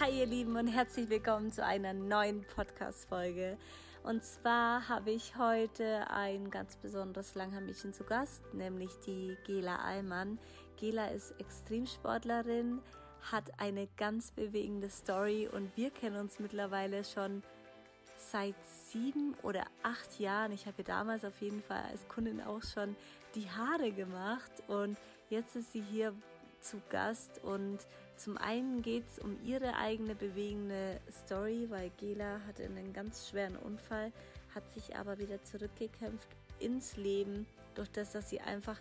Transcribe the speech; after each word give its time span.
Hi 0.00 0.20
ihr 0.20 0.26
Lieben 0.26 0.54
und 0.54 0.68
herzlich 0.68 1.10
willkommen 1.10 1.50
zu 1.50 1.64
einer 1.64 1.92
neuen 1.92 2.44
Podcast-Folge. 2.54 3.58
Und 4.04 4.22
zwar 4.22 4.88
habe 4.88 5.10
ich 5.10 5.36
heute 5.36 6.08
ein 6.08 6.52
ganz 6.52 6.76
besonderes 6.76 7.34
Langhaar-Mädchen 7.34 7.92
zu 7.92 8.04
Gast, 8.04 8.54
nämlich 8.54 8.92
die 9.04 9.36
Gela 9.44 9.74
Allmann. 9.78 10.38
Gela 10.76 11.08
ist 11.08 11.34
Extremsportlerin, 11.40 12.78
hat 13.32 13.50
eine 13.58 13.88
ganz 13.96 14.30
bewegende 14.30 14.88
Story 14.88 15.48
und 15.52 15.76
wir 15.76 15.90
kennen 15.90 16.20
uns 16.20 16.38
mittlerweile 16.38 17.02
schon 17.02 17.42
seit 18.16 18.54
sieben 18.92 19.34
oder 19.42 19.64
acht 19.82 20.20
Jahren. 20.20 20.52
Ich 20.52 20.66
habe 20.66 20.82
ihr 20.82 20.84
damals 20.84 21.24
auf 21.24 21.40
jeden 21.40 21.60
Fall 21.64 21.82
als 21.90 22.06
Kundin 22.06 22.40
auch 22.40 22.62
schon 22.62 22.94
die 23.34 23.50
Haare 23.50 23.90
gemacht 23.90 24.52
und 24.68 24.96
jetzt 25.28 25.56
ist 25.56 25.72
sie 25.72 25.82
hier 25.82 26.14
zu 26.60 26.80
Gast 26.88 27.42
und 27.42 27.78
zum 28.18 28.36
einen 28.36 28.82
geht 28.82 29.04
es 29.08 29.18
um 29.18 29.36
ihre 29.44 29.76
eigene 29.76 30.14
bewegende 30.14 31.00
Story, 31.10 31.66
weil 31.70 31.90
Gela 31.98 32.40
hatte 32.46 32.64
einen 32.64 32.92
ganz 32.92 33.28
schweren 33.28 33.56
Unfall, 33.56 34.12
hat 34.54 34.68
sich 34.72 34.96
aber 34.96 35.18
wieder 35.18 35.42
zurückgekämpft 35.44 36.28
ins 36.58 36.96
Leben, 36.96 37.46
durch 37.74 37.90
das, 37.90 38.12
dass 38.12 38.28
sie 38.28 38.40
einfach 38.40 38.80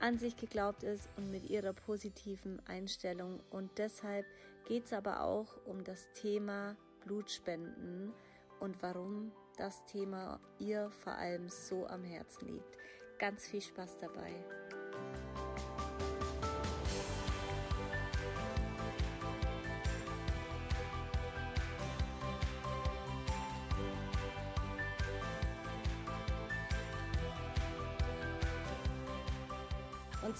an 0.00 0.18
sich 0.18 0.36
geglaubt 0.36 0.82
ist 0.82 1.08
und 1.16 1.30
mit 1.30 1.48
ihrer 1.48 1.72
positiven 1.72 2.60
Einstellung. 2.66 3.38
Und 3.50 3.70
deshalb 3.78 4.26
geht 4.66 4.86
es 4.86 4.92
aber 4.92 5.22
auch 5.22 5.46
um 5.64 5.84
das 5.84 6.10
Thema 6.12 6.76
Blutspenden 7.04 8.12
und 8.58 8.82
warum 8.82 9.32
das 9.56 9.84
Thema 9.84 10.40
ihr 10.58 10.90
vor 10.90 11.14
allem 11.14 11.48
so 11.48 11.86
am 11.86 12.02
Herzen 12.02 12.48
liegt. 12.48 12.78
Ganz 13.18 13.46
viel 13.46 13.60
Spaß 13.62 13.98
dabei. 13.98 14.61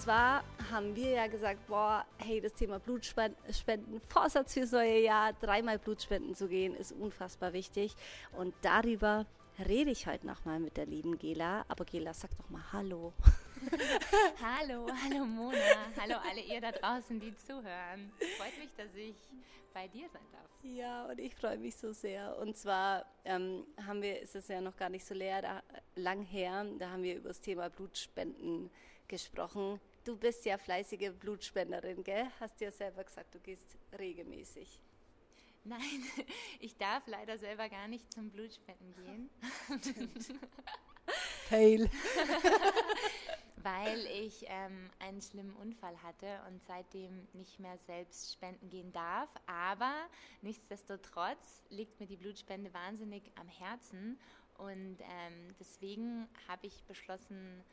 Zwar 0.03 0.43
haben 0.69 0.97
wir 0.97 1.11
ja 1.11 1.27
gesagt, 1.27 1.65
boah, 1.67 2.05
hey, 2.17 2.41
das 2.41 2.53
Thema 2.53 2.77
Blutspenden, 2.77 4.01
Vorsatz 4.09 4.53
fürs 4.53 4.73
neue 4.73 4.99
Jahr, 4.99 5.31
dreimal 5.31 5.79
Blutspenden 5.79 6.35
zu 6.35 6.49
gehen, 6.49 6.75
ist 6.75 6.91
unfassbar 6.91 7.53
wichtig. 7.53 7.95
Und 8.33 8.53
darüber 8.63 9.25
rede 9.65 9.91
ich 9.91 10.05
heute 10.05 10.27
nochmal 10.27 10.59
mit 10.59 10.75
der 10.75 10.87
lieben 10.87 11.17
Gela. 11.17 11.63
Aber 11.69 11.85
Gela, 11.85 12.13
sag 12.13 12.31
doch 12.37 12.49
mal 12.49 12.61
Hallo. 12.73 13.13
hallo, 14.41 14.87
hallo 15.05 15.23
Mona, 15.23 15.57
hallo 15.97 16.15
alle 16.29 16.41
ihr 16.41 16.59
da 16.59 16.73
draußen, 16.73 17.17
die 17.17 17.33
zuhören. 17.37 18.11
Freut 18.37 18.57
mich, 18.59 18.75
dass 18.75 18.93
ich 18.95 19.15
bei 19.73 19.87
dir 19.87 20.09
sein 20.09 20.25
darf. 20.33 20.49
Ja, 20.63 21.05
und 21.05 21.17
ich 21.17 21.33
freue 21.33 21.57
mich 21.57 21.77
so 21.77 21.93
sehr. 21.93 22.37
Und 22.39 22.57
zwar 22.57 23.05
ähm, 23.23 23.63
haben 23.87 24.01
wir, 24.01 24.19
ist 24.19 24.35
es 24.35 24.49
ja 24.49 24.59
noch 24.59 24.75
gar 24.75 24.89
nicht 24.89 25.05
so 25.05 25.13
leer, 25.13 25.41
da, 25.41 25.63
lang 25.95 26.23
her, 26.23 26.65
da 26.77 26.89
haben 26.89 27.03
wir 27.03 27.15
über 27.15 27.29
das 27.29 27.39
Thema 27.39 27.69
Blutspenden 27.69 28.63
gesprochen 28.63 28.93
gesprochen. 29.07 29.79
Du 30.03 30.17
bist 30.17 30.43
ja 30.45 30.57
fleißige 30.57 31.11
Blutspenderin, 31.17 32.03
gell? 32.03 32.27
Hast 32.39 32.59
ja 32.59 32.71
selber 32.71 33.05
gesagt, 33.05 33.33
du 33.33 33.39
gehst 33.39 33.77
regelmäßig. 33.97 34.81
Nein, 35.63 35.79
ich 36.59 36.75
darf 36.77 37.07
leider 37.07 37.37
selber 37.37 37.69
gar 37.69 37.87
nicht 37.87 38.11
zum 38.11 38.29
Blutspenden 38.29 38.93
gehen. 38.95 39.29
Fail. 41.47 41.89
Weil 43.55 44.05
ich 44.07 44.43
ähm, 44.49 44.89
einen 44.99 45.21
schlimmen 45.21 45.55
Unfall 45.55 45.95
hatte 46.03 46.41
und 46.49 46.61
seitdem 46.65 47.29
nicht 47.31 47.59
mehr 47.61 47.77
selbst 47.77 48.33
spenden 48.33 48.69
gehen 48.69 48.91
darf. 48.91 49.29
Aber 49.45 49.93
nichtsdestotrotz 50.41 51.63
liegt 51.69 51.97
mir 52.01 52.07
die 52.07 52.17
Blutspende 52.17 52.73
wahnsinnig 52.73 53.23
am 53.35 53.47
Herzen. 53.47 54.19
Und 54.57 54.97
ähm, 54.99 55.55
deswegen 55.61 56.27
habe 56.49 56.67
ich 56.67 56.83
beschlossen, 56.83 57.63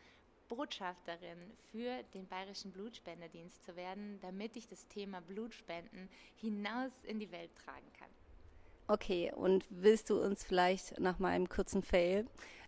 Botschafterin 0.51 1.39
für 1.71 2.03
den 2.13 2.27
Bayerischen 2.27 2.73
Blutspendedienst 2.73 3.65
zu 3.65 3.77
werden, 3.77 4.19
damit 4.21 4.57
ich 4.57 4.67
das 4.67 4.89
Thema 4.89 5.21
Blutspenden 5.21 6.09
hinaus 6.35 6.91
in 7.05 7.21
die 7.21 7.31
Welt 7.31 7.55
tragen 7.55 7.87
kann. 7.97 8.09
Okay, 8.89 9.33
und 9.33 9.65
willst 9.71 10.11
du 10.11 10.21
uns 10.21 10.43
vielleicht 10.43 10.99
nach 10.99 11.21
meinem 11.21 11.49
kurzen 11.49 11.85
Fail 11.85 12.27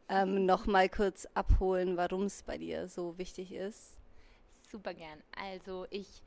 ähm, 0.09 0.47
noch 0.47 0.67
mal 0.67 0.89
kurz 0.89 1.27
abholen, 1.35 1.97
warum 1.97 2.23
es 2.23 2.45
bei 2.45 2.57
dir 2.57 2.87
so 2.87 3.19
wichtig 3.19 3.51
ist? 3.51 3.99
Super 4.71 4.95
gern. 4.95 5.21
Also 5.37 5.89
ich, 5.91 6.23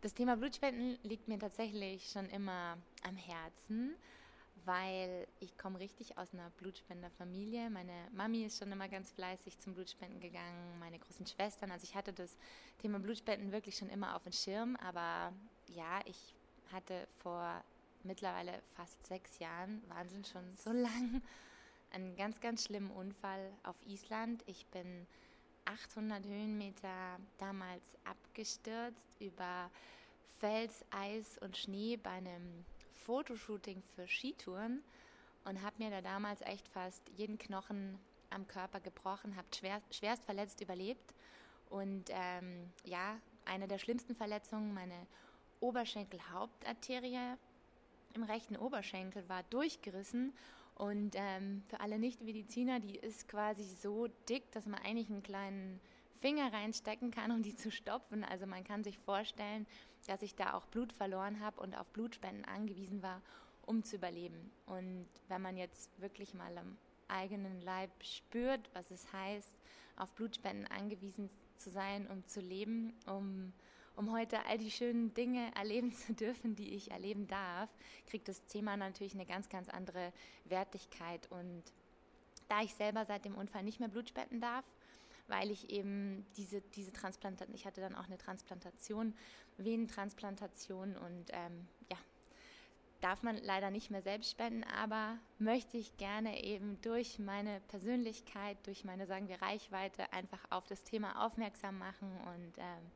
das 0.00 0.14
Thema 0.14 0.36
Blutspenden 0.36 0.98
liegt 1.04 1.28
mir 1.28 1.38
tatsächlich 1.38 2.10
schon 2.10 2.28
immer 2.30 2.76
am 3.06 3.14
Herzen 3.14 3.94
weil 4.64 5.26
ich 5.40 5.56
komme 5.56 5.78
richtig 5.78 6.16
aus 6.18 6.32
einer 6.32 6.50
Blutspenderfamilie. 6.58 7.70
Meine 7.70 8.08
Mami 8.12 8.44
ist 8.44 8.58
schon 8.58 8.72
immer 8.72 8.88
ganz 8.88 9.10
fleißig 9.12 9.58
zum 9.58 9.74
Blutspenden 9.74 10.20
gegangen, 10.20 10.78
meine 10.78 10.98
großen 10.98 11.26
Schwestern. 11.26 11.70
Also 11.70 11.84
ich 11.84 11.94
hatte 11.94 12.12
das 12.12 12.36
Thema 12.78 12.98
Blutspenden 12.98 13.52
wirklich 13.52 13.76
schon 13.76 13.88
immer 13.90 14.16
auf 14.16 14.22
dem 14.24 14.32
Schirm, 14.32 14.76
aber 14.76 15.32
ja, 15.68 16.00
ich 16.06 16.34
hatte 16.72 17.06
vor 17.18 17.62
mittlerweile 18.02 18.60
fast 18.76 19.06
sechs 19.06 19.38
Jahren, 19.38 19.82
Wahnsinn 19.88 20.24
schon 20.24 20.56
so 20.56 20.70
lang, 20.72 21.22
einen 21.90 22.16
ganz, 22.16 22.40
ganz 22.40 22.64
schlimmen 22.64 22.90
Unfall 22.90 23.52
auf 23.62 23.76
Island. 23.86 24.42
Ich 24.46 24.66
bin 24.66 25.06
800 25.64 26.24
Höhenmeter 26.24 27.18
damals 27.38 27.82
abgestürzt 28.04 29.08
über 29.20 29.70
Fels, 30.38 30.84
Eis 30.90 31.38
und 31.38 31.56
Schnee 31.56 31.96
bei 31.96 32.10
einem 32.10 32.64
Fotoshooting 33.04 33.82
für 33.94 34.06
Skitouren 34.08 34.82
und 35.44 35.62
habe 35.62 35.76
mir 35.78 35.90
da 35.90 36.00
damals 36.00 36.40
echt 36.42 36.68
fast 36.68 37.08
jeden 37.16 37.38
Knochen 37.38 37.98
am 38.30 38.46
Körper 38.48 38.80
gebrochen, 38.80 39.36
habe 39.36 39.46
schwer, 39.54 39.80
schwerst 39.90 40.24
verletzt 40.24 40.60
überlebt 40.60 41.14
und 41.70 42.04
ähm, 42.10 42.70
ja, 42.84 43.16
eine 43.44 43.68
der 43.68 43.78
schlimmsten 43.78 44.14
Verletzungen, 44.14 44.74
meine 44.74 45.06
Oberschenkelhauptarterie 45.60 47.36
im 48.14 48.22
rechten 48.22 48.56
Oberschenkel 48.56 49.28
war 49.28 49.42
durchgerissen 49.44 50.32
und 50.76 51.14
ähm, 51.14 51.62
für 51.68 51.80
alle 51.80 51.98
Nicht-Mediziner, 51.98 52.80
die 52.80 52.96
ist 52.96 53.28
quasi 53.28 53.64
so 53.64 54.08
dick, 54.28 54.50
dass 54.52 54.66
man 54.66 54.80
eigentlich 54.80 55.08
einen 55.08 55.22
kleinen 55.22 55.80
Finger 56.20 56.52
reinstecken 56.52 57.10
kann, 57.10 57.30
um 57.30 57.42
die 57.42 57.54
zu 57.54 57.70
stopfen. 57.70 58.24
Also 58.24 58.46
man 58.46 58.64
kann 58.64 58.82
sich 58.82 58.98
vorstellen, 58.98 59.66
dass 60.06 60.22
ich 60.22 60.34
da 60.34 60.54
auch 60.54 60.66
Blut 60.66 60.92
verloren 60.92 61.40
habe 61.40 61.60
und 61.60 61.74
auf 61.74 61.86
Blutspenden 61.88 62.44
angewiesen 62.44 63.02
war, 63.02 63.22
um 63.66 63.82
zu 63.82 63.96
überleben. 63.96 64.50
Und 64.66 65.06
wenn 65.28 65.42
man 65.42 65.56
jetzt 65.56 65.90
wirklich 66.00 66.34
mal 66.34 66.56
am 66.58 66.76
eigenen 67.08 67.60
Leib 67.60 67.90
spürt, 68.02 68.70
was 68.74 68.90
es 68.90 69.12
heißt, 69.12 69.58
auf 69.96 70.12
Blutspenden 70.12 70.66
angewiesen 70.66 71.30
zu 71.56 71.70
sein, 71.70 72.06
um 72.08 72.26
zu 72.26 72.40
leben, 72.40 72.92
um, 73.06 73.52
um 73.96 74.12
heute 74.12 74.44
all 74.46 74.58
die 74.58 74.70
schönen 74.70 75.14
Dinge 75.14 75.52
erleben 75.54 75.92
zu 75.92 76.12
dürfen, 76.14 76.56
die 76.56 76.74
ich 76.74 76.90
erleben 76.90 77.26
darf, 77.26 77.70
kriegt 78.06 78.28
das 78.28 78.44
Thema 78.46 78.76
natürlich 78.76 79.14
eine 79.14 79.26
ganz, 79.26 79.48
ganz 79.48 79.68
andere 79.68 80.12
Wertigkeit. 80.44 81.30
Und 81.30 81.62
da 82.48 82.62
ich 82.62 82.74
selber 82.74 83.04
seit 83.04 83.24
dem 83.24 83.36
Unfall 83.36 83.62
nicht 83.62 83.80
mehr 83.80 83.88
Blut 83.88 84.08
spenden 84.08 84.40
darf, 84.40 84.64
weil 85.28 85.50
ich 85.50 85.70
eben 85.70 86.26
diese, 86.36 86.60
diese 86.60 86.92
Transplantation, 86.92 87.54
ich 87.54 87.66
hatte 87.66 87.80
dann 87.80 87.94
auch 87.94 88.06
eine 88.06 88.18
Transplantation, 88.18 89.14
Venentransplantation 89.56 90.96
und 90.96 91.26
ähm, 91.32 91.68
ja, 91.90 91.98
darf 93.00 93.22
man 93.22 93.36
leider 93.42 93.70
nicht 93.70 93.90
mehr 93.90 94.02
selbst 94.02 94.30
spenden, 94.30 94.64
aber 94.64 95.18
möchte 95.38 95.76
ich 95.76 95.96
gerne 95.96 96.42
eben 96.42 96.80
durch 96.80 97.18
meine 97.18 97.60
Persönlichkeit, 97.68 98.56
durch 98.66 98.84
meine, 98.84 99.06
sagen 99.06 99.28
wir, 99.28 99.40
Reichweite 99.42 100.12
einfach 100.12 100.40
auf 100.50 100.66
das 100.66 100.84
Thema 100.84 101.24
aufmerksam 101.24 101.78
machen 101.78 102.10
und 102.10 102.58
ähm, 102.58 102.90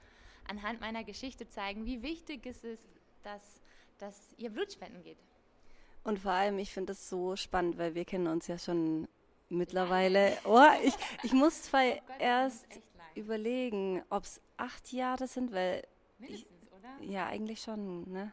anhand 0.49 0.81
meiner 0.81 1.05
Geschichte 1.05 1.49
zeigen, 1.49 1.85
wie 1.85 2.03
wichtig 2.03 2.47
es 2.47 2.65
ist, 2.65 2.89
dass, 3.23 3.61
dass 3.99 4.35
ihr 4.39 4.51
Blutspenden 4.51 5.03
geht. 5.03 5.19
Und 6.05 6.21
vor 6.21 6.33
allem, 6.33 6.59
ich 6.59 6.73
finde 6.73 6.93
das 6.93 7.09
so 7.09 7.37
spannend, 7.37 7.77
weil 7.77 7.95
wir 7.95 8.07
kennen 8.07 8.29
uns 8.29 8.47
ja 8.47 8.59
schon 8.59 9.07
mittlerweile. 9.49 10.37
Oh, 10.45 10.63
ich, 10.83 10.95
ich 11.23 11.33
muss 11.33 11.63
zwar 11.63 11.83
erst 12.19 12.67
überlegen, 13.15 14.03
ob 14.11 14.25
es 14.25 14.41
acht 14.57 14.93
Jahre 14.93 15.27
sind, 15.27 15.53
weil. 15.53 15.87
Mindestens, 16.19 16.63
ich, 16.63 16.73
oder? 16.73 17.05
Ja, 17.05 17.27
eigentlich 17.27 17.61
schon, 17.61 18.11
ne? 18.11 18.33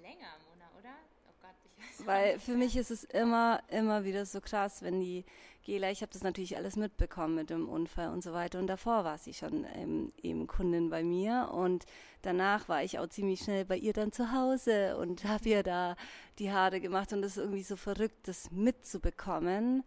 Länger, 0.00 0.34
Mona, 0.48 0.70
oder? 0.78 0.94
Oh 1.28 1.34
Gott, 1.40 1.56
ich 1.64 2.00
weiß 2.00 2.06
Weil 2.06 2.38
für 2.38 2.54
mich 2.54 2.76
ist 2.76 2.90
es 2.90 3.04
immer, 3.04 3.62
immer 3.68 4.04
wieder 4.04 4.26
so 4.26 4.40
krass, 4.40 4.82
wenn 4.82 5.00
die 5.00 5.24
Gela, 5.64 5.90
ich 5.90 6.02
habe 6.02 6.12
das 6.12 6.22
natürlich 6.22 6.56
alles 6.56 6.76
mitbekommen 6.76 7.34
mit 7.34 7.50
dem 7.50 7.68
Unfall 7.68 8.08
und 8.08 8.22
so 8.22 8.32
weiter. 8.32 8.58
Und 8.58 8.66
davor 8.66 9.04
war 9.04 9.18
sie 9.18 9.32
schon 9.32 9.64
ähm, 9.74 10.12
eben 10.22 10.46
Kundin 10.46 10.90
bei 10.90 11.02
mir. 11.02 11.50
Und 11.52 11.86
danach 12.22 12.68
war 12.68 12.82
ich 12.82 12.98
auch 12.98 13.08
ziemlich 13.08 13.40
schnell 13.40 13.64
bei 13.64 13.76
ihr 13.76 13.92
dann 13.92 14.12
zu 14.12 14.32
Hause 14.32 14.96
und 14.96 15.24
habe 15.28 15.48
ihr 15.48 15.62
da 15.62 15.96
die 16.38 16.50
Haare 16.50 16.80
gemacht. 16.80 17.12
Und 17.12 17.22
das 17.22 17.32
ist 17.32 17.44
irgendwie 17.44 17.62
so 17.62 17.76
verrückt, 17.76 18.28
das 18.28 18.50
mitzubekommen 18.50 19.84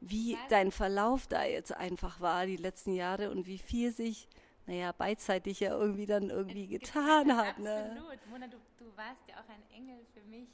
wie 0.00 0.36
dein 0.50 0.70
Verlauf 0.70 1.26
da 1.26 1.44
jetzt 1.44 1.74
einfach 1.74 2.20
war 2.20 2.44
die 2.44 2.58
letzten 2.58 2.92
Jahre 2.92 3.30
und 3.30 3.46
wie 3.46 3.58
viel 3.58 3.92
sich 3.92 4.28
naja, 4.66 4.92
beidseitig 4.92 5.60
ja 5.60 5.70
irgendwie 5.70 6.06
dann 6.06 6.30
irgendwie 6.30 6.66
getan 6.66 7.36
hat. 7.36 7.58
Ne? 7.58 7.90
Absolut. 7.90 8.26
Mona, 8.28 8.48
du, 8.48 8.56
du 8.78 8.84
warst 8.96 9.22
ja 9.28 9.36
auch 9.36 9.48
ein 9.48 9.62
Engel 9.74 10.04
für 10.12 10.22
mich, 10.22 10.48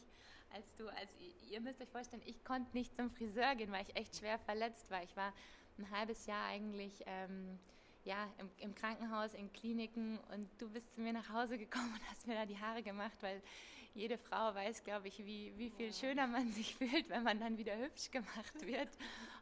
als 0.55 0.75
du, 0.77 0.89
als 0.89 1.17
ihr 1.51 1.61
müsst 1.61 1.81
euch 1.81 1.89
vorstellen, 1.89 2.23
ich 2.27 2.43
konnte 2.45 2.77
nicht 2.77 2.95
zum 2.95 3.11
Friseur 3.11 3.55
gehen, 3.55 3.73
weil 3.73 3.85
ich 3.87 3.97
echt 3.97 4.17
schwer 4.17 4.39
verletzt 4.39 4.91
war. 4.91 5.03
Ich 5.03 5.17
war 5.17 5.33
ein 5.79 5.91
halbes 5.91 6.27
Jahr 6.27 6.47
eigentlich 6.47 7.03
ähm, 7.07 7.59
ja, 8.05 8.29
im, 8.39 8.51
im, 8.59 8.75
Krankenhaus, 8.75 9.35
in 9.35 9.53
Kliniken 9.53 10.19
und 10.33 10.49
du 10.59 10.69
bist 10.69 10.93
zu 10.95 11.01
mir 11.01 11.13
nach 11.13 11.29
Hause 11.31 11.59
gekommen 11.59 11.93
und 11.93 12.11
hast 12.11 12.27
mir 12.27 12.35
da 12.35 12.47
die 12.47 12.59
Haare 12.59 12.83
gemacht, 12.83 13.17
weil 13.21 13.43
jede 13.95 14.19
Frau 14.19 14.55
weiß, 14.55 14.85
glaube 14.85 15.09
ich, 15.09 15.19
wie, 15.25 15.53
wie 15.57 15.71
viel 15.71 15.93
schöner 15.93 16.27
man 16.27 16.51
sich 16.51 16.75
fühlt, 16.77 17.09
wenn 17.11 17.23
man 17.23 17.39
dann 17.39 17.59
wieder 17.59 17.77
hübsch 17.77 18.11
gemacht 18.11 18.67
wird. 18.67 18.89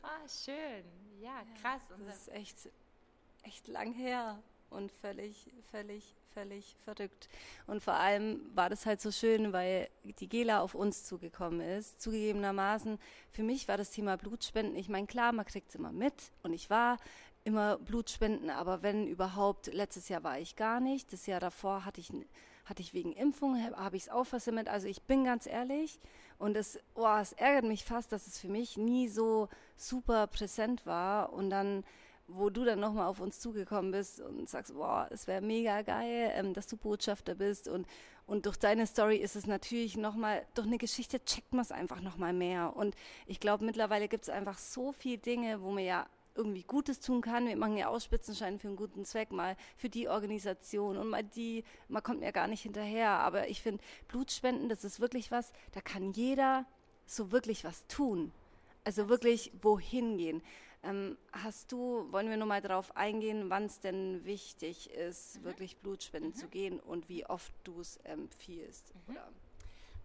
Oh, 0.03 0.29
schön. 0.45 0.85
Ja, 1.21 1.45
krass. 1.61 1.83
Das 2.07 2.17
ist 2.17 2.29
echt, 2.29 2.69
echt 3.43 3.69
lang 3.69 3.93
her 3.93 4.43
und 4.71 4.91
völlig, 4.93 5.51
völlig, 5.71 6.15
völlig 6.33 6.77
verrückt. 6.85 7.29
Und 7.67 7.83
vor 7.83 7.95
allem 7.95 8.41
war 8.55 8.71
das 8.71 8.87
halt 8.87 9.01
so 9.01 9.11
schön, 9.11 9.53
weil 9.53 9.89
die 10.05 10.29
Gela 10.29 10.61
auf 10.61 10.75
uns 10.75 11.05
zugekommen 11.05 11.61
ist. 11.61 12.01
Zugegebenermaßen, 12.01 12.99
für 13.31 13.43
mich 13.43 13.69
war 13.69 13.77
das 13.77 13.91
Thema 13.91 14.17
Blutspenden, 14.17 14.77
ich 14.77 14.89
meine, 14.89 15.07
klar, 15.07 15.33
man 15.33 15.45
kriegt 15.45 15.69
es 15.69 15.75
immer 15.75 15.93
mit 15.93 16.15
und 16.43 16.53
ich 16.53 16.71
war 16.71 16.99
immer 17.45 17.79
Blutspenden, 17.79 18.51
aber 18.51 18.83
wenn 18.83 19.07
überhaupt, 19.07 19.73
letztes 19.73 20.09
Jahr 20.09 20.23
war 20.23 20.39
ich 20.39 20.57
gar 20.57 20.81
nicht, 20.81 21.13
das 21.13 21.27
Jahr 21.27 21.41
davor 21.41 21.85
hatte 21.85 22.01
ich, 22.01 22.13
hatte 22.67 22.83
ich 22.83 22.93
wegen 22.93 23.13
Impfung, 23.13 23.59
habe 23.77 23.97
ich 23.97 24.05
es 24.05 24.09
auch 24.09 24.25
versammelt, 24.25 24.69
also 24.69 24.87
ich 24.87 25.03
bin 25.03 25.25
ganz 25.25 25.47
ehrlich 25.47 25.99
und 26.39 26.57
es, 26.57 26.79
oh, 26.95 27.17
es 27.21 27.33
ärgert 27.33 27.65
mich 27.65 27.85
fast, 27.85 28.13
dass 28.13 28.27
es 28.27 28.39
für 28.39 28.49
mich 28.49 28.77
nie 28.77 29.09
so 29.09 29.49
super 29.77 30.27
präsent 30.27 30.85
war 30.85 31.33
und 31.33 31.51
dann 31.51 31.85
wo 32.33 32.51
du 32.51 32.65
dann 32.65 32.81
nochmal 32.81 33.07
auf 33.07 33.21
uns 33.21 33.41
zugekommen 33.41 33.91
bist 33.91 34.21
und 34.21 34.49
sagst, 34.49 34.75
boah, 34.75 35.09
es 35.11 35.27
wäre 35.27 35.41
mega 35.41 35.83
geil, 35.83 36.33
ähm, 36.35 36.55
dass 36.55 36.67
du 36.67 36.77
Botschafter 36.77 37.35
bist 37.35 37.69
und, 37.69 37.87
und 38.27 38.47
durch 38.47 38.57
deine 38.57 38.87
Story 38.87 39.17
ist 39.17 39.37
es 39.37 39.47
natürlich 39.47 39.97
nochmal, 39.97 40.47
durch 40.55 40.67
eine 40.67 40.79
Geschichte 40.79 41.25
checkt 41.25 41.53
man 41.53 41.63
es 41.63 41.73
einfach 41.73 42.01
nochmal 42.01 42.33
mehr 42.33 42.77
und 42.77 42.95
ich 43.27 43.41
glaube, 43.41 43.65
mittlerweile 43.65 44.09
gibt 44.09 44.25
es 44.25 44.31
einfach 44.31 44.59
so 44.59 44.93
viele 44.93 45.19
Dinge, 45.19 45.63
wo 45.63 45.71
man 45.71 45.85
ja 45.85 46.07
irgendwie 46.35 46.63
Gutes 46.63 47.01
tun 47.01 47.21
kann. 47.21 47.49
Wir 47.49 47.57
machen 47.57 47.77
ja 47.77 47.89
auch 47.89 48.01
Spitzenschein 48.01 48.59
für 48.59 48.69
einen 48.69 48.77
guten 48.77 49.05
Zweck, 49.05 49.31
mal 49.33 49.57
für 49.77 49.89
die 49.89 50.09
Organisation 50.09 50.97
und 50.97 51.09
mal 51.09 51.25
die, 51.25 51.65
man 51.89 52.03
kommt 52.03 52.21
mir 52.21 52.33
gar 52.33 52.47
nicht 52.47 52.63
hinterher. 52.63 53.11
Aber 53.11 53.49
ich 53.49 53.63
finde, 53.63 53.83
Blutspenden, 54.09 54.69
das 54.69 54.85
ist 54.85 55.01
wirklich 55.01 55.31
was, 55.31 55.53
da 55.73 55.81
kann 55.81 56.13
jeder 56.13 56.67
so 57.07 57.33
wirklich 57.33 57.65
was 57.65 57.87
tun. 57.89 58.33
Also 58.85 59.09
wirklich 59.09 59.53
wohin 59.61 60.17
gehen. 60.17 60.43
Ähm, 60.83 61.19
hast 61.33 61.73
du, 61.73 62.11
wollen 62.11 62.31
wir 62.31 62.39
nur 62.39 62.47
mal 62.47 62.63
darauf 62.63 62.97
eingehen, 62.97 63.51
wann 63.51 63.65
es 63.65 63.81
denn 63.81 64.25
wichtig 64.25 64.91
ist, 64.91 65.39
mhm. 65.39 65.45
wirklich 65.45 65.77
Blutspenden 65.77 66.31
mhm. 66.31 66.37
zu 66.37 66.49
gehen 66.49 66.81
und 66.81 67.09
wie 67.09 67.27
oft 67.27 67.53
du 67.65 67.81
es 67.81 67.99
empfiehlst? 67.99 68.95
Mhm. 69.07 69.19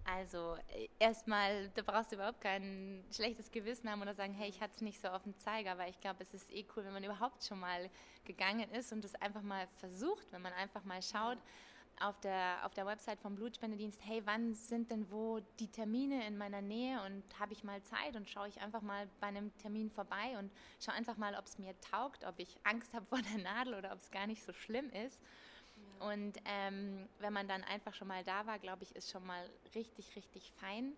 Also 0.04 0.56
äh, 0.76 0.88
erstmal, 1.00 1.70
da 1.70 1.82
brauchst 1.82 2.12
du 2.12 2.16
überhaupt 2.16 2.42
kein 2.42 3.04
schlechtes 3.12 3.52
Gewissen 3.52 3.90
haben 3.90 4.02
oder 4.02 4.14
sagen, 4.14 4.34
hey, 4.34 4.50
ich 4.50 4.62
hatte 4.62 4.74
es 4.76 4.82
nicht 4.82 5.02
so 5.02 5.08
auf 5.08 5.24
dem 5.24 5.38
Zeiger, 5.40 5.78
weil 5.78 5.90
ich 5.90 6.00
glaube, 6.00 6.22
es 6.22 6.34
ist 6.34 6.52
eh 6.52 6.66
cool, 6.76 6.86
wenn 6.86 6.94
man 6.94 7.04
überhaupt 7.04 7.44
schon 7.44 7.60
mal 7.60 7.90
gegangen 8.26 8.70
ist 8.72 8.92
und 8.94 9.04
es 9.04 9.16
einfach 9.16 9.42
mal 9.42 9.68
versucht, 9.78 10.32
wenn 10.32 10.42
man 10.42 10.54
einfach 10.54 10.84
mal 10.84 11.02
schaut, 11.02 11.38
auf 12.02 12.20
der, 12.20 12.58
auf 12.64 12.74
der 12.74 12.86
Website 12.86 13.20
vom 13.22 13.36
Blutspendedienst, 13.36 14.02
hey, 14.04 14.22
wann 14.26 14.54
sind 14.54 14.92
denn 14.92 15.10
wo 15.12 15.40
die 15.60 15.68
Termine 15.68 16.28
in 16.28 16.38
meiner 16.38 16.62
Nähe 16.62 17.02
und 17.04 17.24
habe 17.40 17.54
ich 17.54 17.64
mal 17.64 17.82
Zeit 17.84 18.16
und 18.16 18.30
schaue 18.30 18.48
ich 18.50 18.60
einfach 18.62 18.82
mal 18.82 19.08
bei 19.20 19.28
einem 19.28 19.56
Termin 19.58 19.90
vorbei 19.90 20.38
und 20.38 20.52
schaue 20.80 20.96
einfach 20.96 21.18
mal, 21.18 21.36
ob 21.36 21.46
es 21.46 21.58
mir 21.58 21.74
taugt, 21.82 22.26
ob 22.26 22.40
ich 22.40 22.60
Angst 22.64 22.94
habe 22.94 23.06
vor 23.06 23.22
der 23.22 23.42
Nadel 23.42 23.76
oder 23.76 23.94
ob 23.94 24.00
es 24.00 24.12
gar 24.12 24.28
nicht 24.28 24.44
so 24.44 24.54
schlimm 24.54 24.90
ist. 24.92 25.22
Ja. 26.00 26.12
Und 26.12 26.38
ähm, 26.46 27.08
wenn 27.20 27.34
man 27.34 27.48
dann 27.48 27.64
einfach 27.64 27.94
schon 27.94 28.08
mal 28.08 28.24
da 28.24 28.46
war, 28.46 28.60
glaube 28.60 28.84
ich, 28.84 28.96
ist 28.96 29.12
schon 29.12 29.26
mal 29.26 29.50
richtig, 29.74 30.16
richtig 30.16 30.52
fein. 30.58 30.94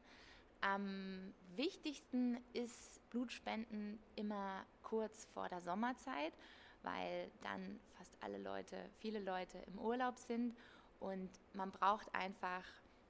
Am 0.62 1.34
wichtigsten 1.56 2.38
ist 2.54 3.08
Blutspenden 3.12 4.00
immer 4.16 4.66
kurz 4.82 5.26
vor 5.26 5.48
der 5.50 5.62
Sommerzeit, 5.62 6.34
weil 6.82 7.30
dann 7.42 7.80
fast 7.98 8.18
alle 8.22 8.40
Leute, 8.40 8.78
viele 9.00 9.20
Leute 9.20 9.60
im 9.60 9.78
Urlaub 9.78 10.18
sind 10.18 10.56
und 11.00 11.30
man 11.54 11.72
braucht 11.72 12.14
einfach 12.14 12.64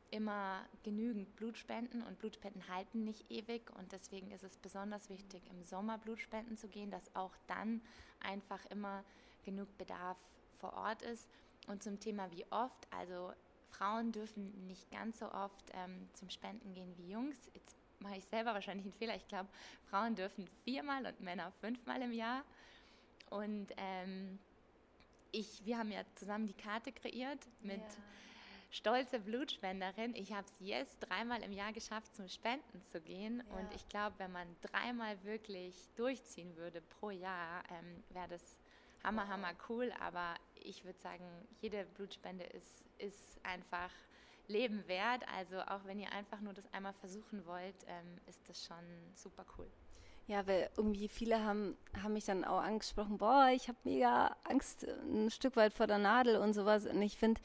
immer 0.09 0.65
genügend 0.83 1.35
Blutspenden 1.35 2.01
und 2.01 2.19
Blutspenden 2.19 2.67
halten 2.69 3.03
nicht 3.03 3.29
ewig 3.29 3.69
und 3.77 3.91
deswegen 3.91 4.31
ist 4.31 4.43
es 4.43 4.57
besonders 4.57 5.09
wichtig, 5.09 5.41
im 5.49 5.63
Sommer 5.63 5.97
Blutspenden 5.97 6.57
zu 6.57 6.67
gehen, 6.67 6.91
dass 6.91 7.13
auch 7.15 7.33
dann 7.47 7.81
einfach 8.21 8.65
immer 8.67 9.03
genug 9.43 9.77
Bedarf 9.77 10.17
vor 10.59 10.73
Ort 10.73 11.01
ist. 11.01 11.27
Und 11.67 11.83
zum 11.83 11.99
Thema 11.99 12.31
wie 12.31 12.45
oft, 12.49 12.87
also 12.91 13.33
Frauen 13.69 14.11
dürfen 14.11 14.67
nicht 14.67 14.89
ganz 14.91 15.19
so 15.19 15.31
oft 15.31 15.71
ähm, 15.73 16.07
zum 16.13 16.29
Spenden 16.29 16.73
gehen 16.73 16.93
wie 16.97 17.11
Jungs. 17.11 17.37
Jetzt 17.53 17.75
mache 17.99 18.17
ich 18.17 18.25
selber 18.25 18.53
wahrscheinlich 18.53 18.85
einen 18.85 18.93
Fehler. 18.93 19.15
Ich 19.15 19.27
glaube, 19.27 19.49
Frauen 19.89 20.15
dürfen 20.15 20.47
viermal 20.63 21.05
und 21.05 21.19
Männer 21.19 21.51
fünfmal 21.59 22.01
im 22.01 22.13
Jahr. 22.13 22.43
Und 23.29 23.67
ähm, 23.75 24.39
ich, 25.37 25.65
wir 25.65 25.77
haben 25.77 25.91
ja 25.91 26.01
zusammen 26.15 26.47
die 26.47 26.53
Karte 26.53 26.91
kreiert 26.91 27.39
mit 27.61 27.77
ja. 27.77 28.03
stolze 28.71 29.19
Blutspenderin. 29.19 30.15
Ich 30.15 30.33
habe 30.33 30.47
es 30.47 30.55
jetzt 30.59 30.99
dreimal 30.99 31.43
im 31.43 31.51
Jahr 31.51 31.73
geschafft, 31.73 32.15
zum 32.15 32.27
Spenden 32.27 32.83
zu 32.83 32.99
gehen. 33.01 33.43
Ja. 33.47 33.57
Und 33.57 33.73
ich 33.75 33.87
glaube, 33.87 34.15
wenn 34.17 34.31
man 34.31 34.47
dreimal 34.61 35.23
wirklich 35.23 35.75
durchziehen 35.95 36.55
würde 36.57 36.81
pro 36.81 37.11
Jahr, 37.11 37.63
ähm, 37.69 38.03
wäre 38.09 38.27
das 38.29 38.59
hammer, 39.03 39.27
hammer 39.27 39.53
cool. 39.69 39.93
Aber 39.99 40.35
ich 40.55 40.83
würde 40.83 40.99
sagen, 40.99 41.25
jede 41.61 41.85
Blutspende 41.85 42.43
ist, 42.43 42.85
ist 42.97 43.39
einfach 43.43 43.91
Leben 44.47 44.87
wert. 44.87 45.23
Also 45.35 45.59
auch 45.61 45.85
wenn 45.85 45.99
ihr 45.99 46.11
einfach 46.11 46.41
nur 46.41 46.53
das 46.53 46.71
einmal 46.73 46.93
versuchen 46.93 47.45
wollt, 47.45 47.75
ähm, 47.87 48.19
ist 48.25 48.49
das 48.49 48.65
schon 48.65 49.13
super 49.13 49.45
cool. 49.57 49.69
Ja, 50.27 50.45
weil 50.45 50.69
irgendwie 50.75 51.07
viele 51.07 51.43
haben, 51.43 51.77
haben 52.03 52.13
mich 52.13 52.25
dann 52.25 52.43
auch 52.43 52.61
angesprochen, 52.61 53.17
boah, 53.17 53.49
ich 53.53 53.69
habe 53.69 53.77
mega 53.85 54.35
Angst 54.43 54.85
ein 54.85 55.31
Stück 55.31 55.55
weit 55.55 55.73
vor 55.73 55.87
der 55.87 55.99
Nadel 55.99 56.35
und 56.35 56.53
sowas. 56.53 56.85
Und 56.85 57.01
ich 57.01 57.17
finde 57.17 57.39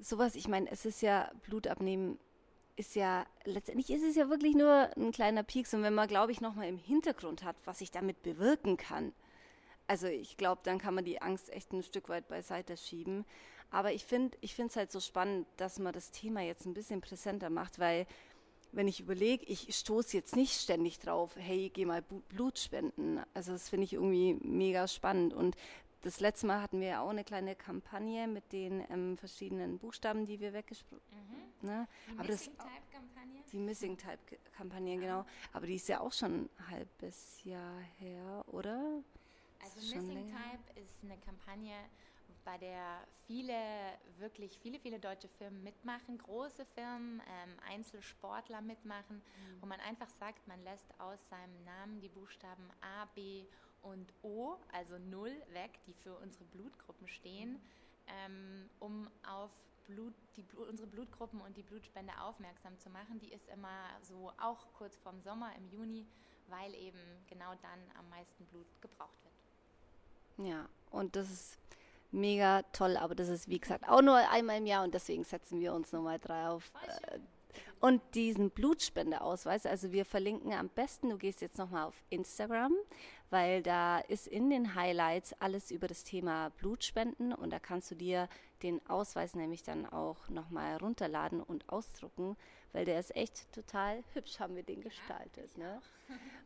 sowas, 0.00 0.34
ich 0.34 0.48
meine, 0.48 0.68
es 0.70 0.84
ist 0.84 1.02
ja 1.02 1.30
Blutabnehmen, 1.46 2.18
ist 2.74 2.96
ja, 2.96 3.24
letztendlich 3.44 3.90
ist 3.90 4.02
es 4.02 4.16
ja 4.16 4.28
wirklich 4.28 4.56
nur 4.56 4.90
ein 4.96 5.12
kleiner 5.12 5.44
Pieks. 5.44 5.72
Und 5.72 5.82
wenn 5.82 5.94
man, 5.94 6.08
glaube 6.08 6.32
ich, 6.32 6.40
nochmal 6.40 6.68
im 6.68 6.78
Hintergrund 6.78 7.44
hat, 7.44 7.56
was 7.64 7.80
ich 7.80 7.92
damit 7.92 8.22
bewirken 8.24 8.76
kann, 8.76 9.12
also 9.86 10.08
ich 10.08 10.36
glaube, 10.36 10.62
dann 10.64 10.78
kann 10.78 10.94
man 10.94 11.04
die 11.04 11.22
Angst 11.22 11.52
echt 11.52 11.72
ein 11.72 11.84
Stück 11.84 12.08
weit 12.08 12.26
beiseite 12.26 12.76
schieben. 12.76 13.24
Aber 13.70 13.92
ich 13.92 14.04
finde 14.04 14.36
ich 14.40 14.58
es 14.58 14.76
halt 14.76 14.90
so 14.90 14.98
spannend, 15.00 15.46
dass 15.56 15.78
man 15.78 15.92
das 15.92 16.10
Thema 16.10 16.40
jetzt 16.40 16.66
ein 16.66 16.74
bisschen 16.74 17.00
präsenter 17.00 17.50
macht, 17.50 17.78
weil 17.78 18.06
wenn 18.72 18.88
ich 18.88 19.00
überlege, 19.00 19.44
ich 19.46 19.74
stoße 19.74 20.16
jetzt 20.16 20.36
nicht 20.36 20.60
ständig 20.60 20.98
drauf, 20.98 21.34
hey, 21.36 21.70
geh 21.72 21.84
mal 21.84 22.02
Blut 22.28 22.58
spenden. 22.58 23.20
Also 23.34 23.52
das 23.52 23.68
finde 23.68 23.84
ich 23.84 23.94
irgendwie 23.94 24.34
mega 24.42 24.86
spannend. 24.88 25.32
Und 25.32 25.56
das 26.02 26.20
letzte 26.20 26.46
Mal 26.46 26.62
hatten 26.62 26.80
wir 26.80 26.88
ja 26.88 27.00
auch 27.00 27.08
eine 27.08 27.24
kleine 27.24 27.56
Kampagne 27.56 28.28
mit 28.28 28.52
den 28.52 28.84
ähm, 28.90 29.16
verschiedenen 29.16 29.78
Buchstaben, 29.78 30.24
die 30.24 30.38
wir 30.40 30.52
weggesprochen 30.52 31.00
mhm. 31.62 31.68
ne? 31.68 31.88
Die 32.06 32.18
Aber 32.18 32.28
Missing 32.28 32.56
Type 32.56 32.92
Kampagne? 32.92 33.42
Die 33.52 33.58
Missing 33.58 33.96
Type 33.96 34.38
Kampagne, 34.56 34.98
genau. 34.98 35.26
Aber 35.52 35.66
die 35.66 35.74
ist 35.74 35.88
ja 35.88 36.00
auch 36.00 36.12
schon 36.12 36.44
ein 36.44 36.70
halbes 36.70 37.42
Jahr 37.44 37.80
her, 37.98 38.44
oder? 38.48 39.02
Also 39.64 39.80
Missing 39.80 40.26
Type 40.26 40.80
ist 40.80 41.02
eine 41.02 41.16
Kampagne, 41.18 41.74
bei 42.46 42.56
der 42.58 43.06
viele, 43.26 43.58
wirklich 44.18 44.56
viele, 44.60 44.78
viele 44.78 45.00
deutsche 45.00 45.28
Firmen 45.28 45.62
mitmachen, 45.64 46.16
große 46.16 46.64
Firmen, 46.64 47.20
ähm, 47.20 47.56
Einzelsportler 47.68 48.62
mitmachen, 48.62 49.16
mhm. 49.16 49.60
wo 49.60 49.66
man 49.66 49.80
einfach 49.80 50.08
sagt, 50.08 50.46
man 50.46 50.62
lässt 50.62 50.88
aus 50.98 51.18
seinem 51.28 51.64
Namen 51.64 52.00
die 52.00 52.08
Buchstaben 52.08 52.70
A, 52.80 53.04
B 53.16 53.44
und 53.82 54.14
O, 54.22 54.56
also 54.72 54.96
Null, 54.98 55.34
weg, 55.52 55.80
die 55.86 55.92
für 55.92 56.14
unsere 56.18 56.44
Blutgruppen 56.44 57.08
stehen, 57.08 57.54
mhm. 57.54 57.60
ähm, 58.06 58.70
um 58.78 59.10
auf 59.28 59.50
Blut, 59.86 60.14
die, 60.36 60.44
unsere 60.68 60.88
Blutgruppen 60.88 61.40
und 61.40 61.56
die 61.56 61.62
Blutspende 61.62 62.12
aufmerksam 62.20 62.78
zu 62.78 62.90
machen. 62.90 63.18
Die 63.18 63.32
ist 63.32 63.48
immer 63.48 63.88
so 64.02 64.32
auch 64.40 64.66
kurz 64.74 64.96
vorm 64.96 65.20
Sommer 65.20 65.54
im 65.56 65.68
Juni, 65.68 66.06
weil 66.48 66.72
eben 66.74 66.98
genau 67.28 67.54
dann 67.62 67.80
am 67.98 68.08
meisten 68.08 68.44
Blut 68.46 68.66
gebraucht 68.80 69.18
wird. 69.24 70.48
Ja, 70.48 70.68
und 70.90 71.16
das 71.16 71.30
ist 71.30 71.58
mega 72.16 72.62
toll, 72.72 72.96
aber 72.96 73.14
das 73.14 73.28
ist 73.28 73.48
wie 73.48 73.60
gesagt 73.60 73.88
auch 73.88 74.02
nur 74.02 74.16
einmal 74.16 74.58
im 74.58 74.66
Jahr 74.66 74.84
und 74.84 74.94
deswegen 74.94 75.24
setzen 75.24 75.60
wir 75.60 75.72
uns 75.72 75.92
nochmal 75.92 76.18
drauf. 76.18 76.72
Äh, 76.86 77.18
und 77.78 78.02
diesen 78.14 78.50
Blutspendeausweis, 78.50 79.66
also 79.66 79.92
wir 79.92 80.04
verlinken 80.04 80.52
am 80.52 80.68
besten, 80.68 81.10
du 81.10 81.18
gehst 81.18 81.40
jetzt 81.40 81.58
nochmal 81.58 81.84
auf 81.84 82.02
Instagram, 82.08 82.72
weil 83.30 83.62
da 83.62 83.98
ist 83.98 84.26
in 84.26 84.50
den 84.50 84.74
Highlights 84.74 85.34
alles 85.40 85.70
über 85.70 85.86
das 85.86 86.02
Thema 86.02 86.50
Blutspenden 86.58 87.32
und 87.32 87.50
da 87.50 87.58
kannst 87.58 87.90
du 87.90 87.94
dir 87.94 88.28
den 88.62 88.84
Ausweis 88.88 89.34
nämlich 89.34 89.62
dann 89.62 89.84
auch 89.86 90.28
nochmal 90.28 90.78
runterladen 90.78 91.42
und 91.42 91.68
ausdrucken, 91.68 92.36
weil 92.76 92.84
der 92.84 93.00
ist 93.00 93.16
echt 93.16 93.50
total 93.54 94.04
hübsch, 94.12 94.38
haben 94.38 94.54
wir 94.54 94.62
den 94.62 94.82
gestaltet. 94.82 95.56
Ne? 95.56 95.80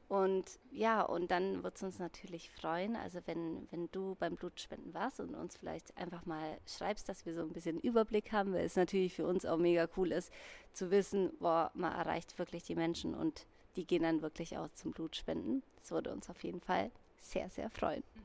Und 0.06 0.60
ja, 0.70 1.02
und 1.02 1.32
dann 1.32 1.64
wird 1.64 1.74
es 1.74 1.82
uns 1.82 1.98
natürlich 1.98 2.52
freuen, 2.52 2.94
also 2.94 3.18
wenn, 3.26 3.66
wenn 3.72 3.90
du 3.90 4.14
beim 4.14 4.36
Blutspenden 4.36 4.94
warst 4.94 5.18
und 5.18 5.34
uns 5.34 5.56
vielleicht 5.56 5.96
einfach 5.96 6.26
mal 6.26 6.58
schreibst, 6.68 7.08
dass 7.08 7.26
wir 7.26 7.34
so 7.34 7.42
ein 7.42 7.52
bisschen 7.52 7.80
Überblick 7.80 8.30
haben, 8.30 8.52
weil 8.52 8.64
es 8.64 8.76
natürlich 8.76 9.12
für 9.12 9.26
uns 9.26 9.44
auch 9.44 9.56
mega 9.56 9.88
cool 9.96 10.12
ist, 10.12 10.32
zu 10.72 10.92
wissen, 10.92 11.32
boah, 11.40 11.72
man 11.74 11.92
erreicht 11.92 12.38
wirklich 12.38 12.62
die 12.62 12.76
Menschen 12.76 13.16
und 13.16 13.48
die 13.74 13.84
gehen 13.84 14.04
dann 14.04 14.22
wirklich 14.22 14.56
auch 14.56 14.68
zum 14.68 14.92
Blutspenden. 14.92 15.64
Das 15.78 15.90
würde 15.90 16.12
uns 16.12 16.30
auf 16.30 16.44
jeden 16.44 16.60
Fall 16.60 16.92
sehr, 17.20 17.48
sehr 17.48 17.70
freuen. 17.70 18.02
Mhm. 18.14 18.20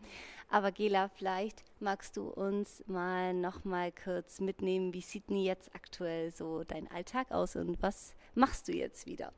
Aber 0.50 0.72
Gela, 0.72 1.10
vielleicht 1.10 1.64
magst 1.80 2.18
du 2.18 2.30
uns 2.30 2.84
mal 2.88 3.34
noch 3.34 3.66
mal 3.66 3.92
kurz 3.92 4.40
mitnehmen, 4.40 4.94
wie 4.94 5.02
sieht 5.02 5.30
denn 5.30 5.38
jetzt 5.38 5.74
aktuell 5.76 6.32
so 6.32 6.64
dein 6.64 6.90
Alltag 6.92 7.32
aus 7.32 7.56
und 7.56 7.82
was 7.82 8.16
machst 8.36 8.68
du 8.68 8.72
jetzt 8.72 9.08
wieder? 9.08 9.34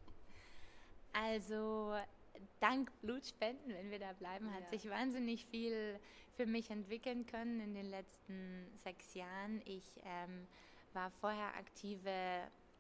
Also 1.14 1.96
dank 2.60 2.92
Blutspenden, 3.02 3.74
wenn 3.74 3.90
wir 3.90 4.00
da 4.00 4.14
bleiben, 4.14 4.54
hat 4.54 4.64
ja. 4.64 4.70
sich 4.78 4.90
wahnsinnig 4.90 5.46
viel 5.46 6.00
für 6.36 6.46
mich 6.46 6.70
entwickeln 6.70 7.26
können 7.26 7.62
in 7.62 7.74
den 7.74 7.90
letzten 7.90 8.68
sechs 8.76 9.14
Jahren. 9.16 9.62
Ich 9.66 10.00
ähm, 10.04 10.48
war 10.94 11.10
vorher 11.20 11.56
aktive 11.56 12.12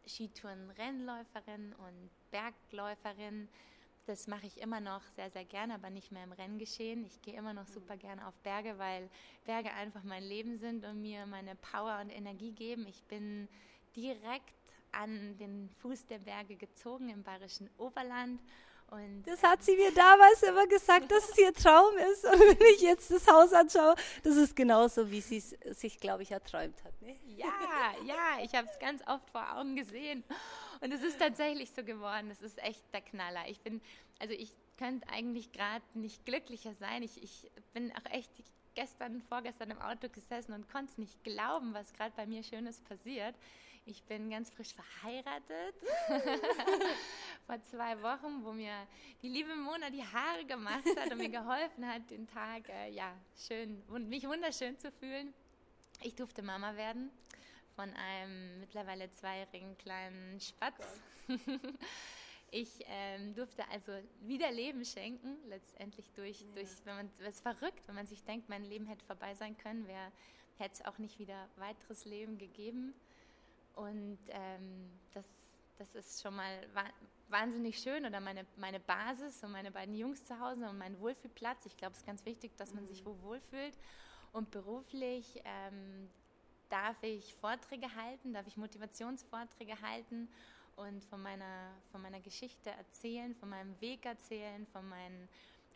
Skitouren-Rennläuferin 0.05 1.74
und 1.74 2.10
Bergläuferin 2.31 3.50
das 4.08 4.28
mache 4.28 4.48
ich 4.48 4.62
immer 4.62 4.80
noch 4.80 5.02
sehr, 5.16 5.30
sehr 5.30 5.46
gerne, 5.46 5.76
aber 5.76 5.90
nicht 5.90 6.12
mehr 6.12 6.24
im 6.24 6.32
Renngeschehen. 6.32 7.06
Ich 7.06 7.22
gehe 7.22 7.36
immer 7.36 7.54
noch 7.54 7.68
super 7.68 7.98
gerne 7.98 8.26
auf 8.28 8.34
Berge, 8.42 8.78
weil 8.78 9.10
Berge 9.46 9.72
einfach 9.74 10.04
mein 10.04 10.24
Leben 10.24 10.58
sind 10.58 10.86
und 10.86 11.02
mir 11.02 11.26
meine 11.26 11.56
Power 11.56 12.00
und 12.02 12.10
Energie 12.10 12.52
geben. 12.52 12.88
Ich 12.88 13.04
bin 13.04 13.48
direkt 13.96 14.54
an 14.94 15.38
den 15.38 15.70
Fuß 15.82 16.08
der 16.08 16.20
Berge 16.20 16.56
gezogen 16.56 17.10
im 17.10 17.24
bayerischen 17.24 17.70
Oberland. 17.78 18.40
Und, 18.90 19.24
das 19.26 19.44
hat 19.44 19.62
sie 19.64 19.76
mir 19.76 19.94
damals 19.94 20.42
immer 20.44 20.66
gesagt, 20.66 21.12
dass 21.12 21.30
es 21.30 21.38
ihr 21.38 21.54
Traum 21.54 21.98
ist. 22.10 22.24
Und 22.24 22.40
wenn 22.40 22.74
ich 22.74 22.82
jetzt 22.82 23.12
das 23.12 23.28
Haus 23.28 23.52
anschaue, 23.52 23.96
das 24.24 24.38
ist 24.38 24.56
genauso, 24.56 25.12
wie 25.12 25.20
sie 25.20 25.38
es 25.38 25.50
sich, 25.80 26.00
glaube 26.00 26.24
ich, 26.24 26.32
erträumt 26.32 26.82
hat. 26.86 27.02
Ne? 27.02 27.18
Ja, 27.26 27.52
ja, 28.06 28.42
ich 28.42 28.56
habe 28.56 28.70
es 28.72 28.80
ganz 28.80 29.02
oft 29.06 29.30
vor 29.30 29.58
Augen 29.58 29.76
gesehen. 29.76 30.24
Und 30.81 30.93
es 30.93 31.01
ist 31.03 31.19
tatsächlich 31.19 31.72
so 31.72 31.84
geworden. 31.84 32.29
Es 32.31 32.41
ist 32.41 32.62
echt 32.63 32.84
der 32.93 33.01
Knaller. 33.01 33.48
Ich 33.48 33.60
bin, 33.62 33.81
also 34.19 34.34
ich 34.34 34.51
könnte 34.77 35.07
eigentlich 35.10 35.51
gerade 35.51 35.84
nicht 35.93 36.25
glücklicher 36.25 36.74
sein. 36.75 37.03
Ich, 37.03 37.22
ich 37.24 37.50
bin 37.74 37.91
auch 37.93 38.12
echt 38.12 38.31
gestern, 38.75 39.22
vorgestern 39.24 39.72
im 39.72 39.81
Auto 39.81 40.07
gesessen 40.10 40.53
und 40.53 40.69
konnte 40.69 40.91
es 40.91 40.98
nicht 40.98 41.24
glauben, 41.24 41.74
was 41.74 41.93
gerade 41.93 42.13
bei 42.15 42.25
mir 42.25 42.43
Schönes 42.43 42.79
passiert. 42.81 43.36
Ich 43.86 44.03
bin 44.03 44.29
ganz 44.29 44.50
frisch 44.50 44.75
verheiratet. 44.75 45.75
Vor 47.48 47.63
zwei 47.63 48.01
Wochen, 48.01 48.43
wo 48.43 48.51
mir 48.51 48.86
die 49.22 49.29
liebe 49.29 49.55
Mona 49.55 49.89
die 49.89 50.03
Haare 50.03 50.46
gemacht 50.46 50.84
hat 50.98 51.10
und 51.10 51.17
mir 51.17 51.29
geholfen 51.29 51.88
hat, 51.88 52.10
den 52.12 52.27
Tag 52.27 52.67
äh, 52.67 52.91
ja, 52.91 53.15
schön 53.48 53.81
und 53.88 54.10
mich 54.10 54.27
wunderschön 54.27 54.77
zu 54.77 54.91
fühlen. 54.91 55.34
Ich 56.03 56.15
durfte 56.15 56.43
Mama 56.43 56.75
werden 56.75 57.10
von 57.77 57.93
einem 57.93 58.60
mittlerweile 58.60 59.10
zweijährigen 59.12 59.77
kleinen 59.77 60.41
Spatz. 60.41 61.00
ich 62.51 62.84
ähm, 62.88 63.36
durfte 63.36 63.63
also 63.69 63.91
wieder 64.22 64.51
Leben 64.51 64.84
schenken, 64.84 65.38
letztendlich 65.48 66.10
durch, 66.15 66.41
ja. 66.41 66.48
durch 66.55 66.69
wenn 66.86 66.96
man, 66.96 67.10
es 67.19 67.36
ist 67.36 67.41
verrückt, 67.41 67.88
wenn 67.88 67.93
man 67.93 68.07
sich 68.07 68.24
denkt, 68.24 68.50
mein 68.50 68.63
Leben 68.63 68.88
hätte 68.88 69.05
vorbei 69.05 69.36
sein 69.36 69.55
können, 69.60 69.88
wer 69.88 70.12
hätte 70.57 70.74
es 70.74 70.86
auch 70.86 70.98
nicht 70.98 71.19
wieder 71.19 71.48
weiteres 71.57 72.05
Leben 72.05 72.39
gegeben. 72.39 72.96
Und 73.75 74.17
ähm, 74.29 74.89
das, 75.13 75.25
das 75.77 75.93
ist 75.93 76.24
schon 76.24 76.36
mal 76.36 76.67
wahnsinnig 77.29 77.77
schön 77.77 78.07
oder 78.07 78.19
meine, 78.19 78.48
meine 78.55 78.79
Basis 78.79 79.43
und 79.43 79.51
meine 79.51 79.69
beiden 79.69 79.93
Jungs 79.93 80.25
zu 80.25 80.39
Hause 80.39 80.67
und 80.67 80.79
mein 80.79 81.00
Wohlfühlplatz. 81.00 81.67
Ich 81.67 81.77
glaube, 81.77 81.91
es 81.91 82.00
ist 82.00 82.07
ganz 82.07 82.25
wichtig, 82.25 82.57
dass 82.57 82.74
man 82.74 82.86
mhm. 82.86 82.88
sich 82.88 83.05
wo 83.05 83.15
wohlfühlt. 83.22 83.77
Und 84.31 84.50
beruflich 84.50 85.41
ähm, 85.46 86.10
darf 86.69 87.01
ich 87.03 87.36
Vorträge 87.36 87.93
halten, 87.95 88.33
darf 88.33 88.47
ich 88.47 88.57
Motivationsvorträge 88.57 89.81
halten? 89.81 90.29
Und 90.75 91.03
von 91.05 91.21
meiner, 91.21 91.71
von 91.91 92.01
meiner 92.01 92.19
Geschichte 92.19 92.69
erzählen, 92.69 93.33
von 93.36 93.50
meinem 93.50 93.79
Weg 93.81 94.05
erzählen, 94.05 94.67
von 94.67 94.88
meinen, 94.88 95.27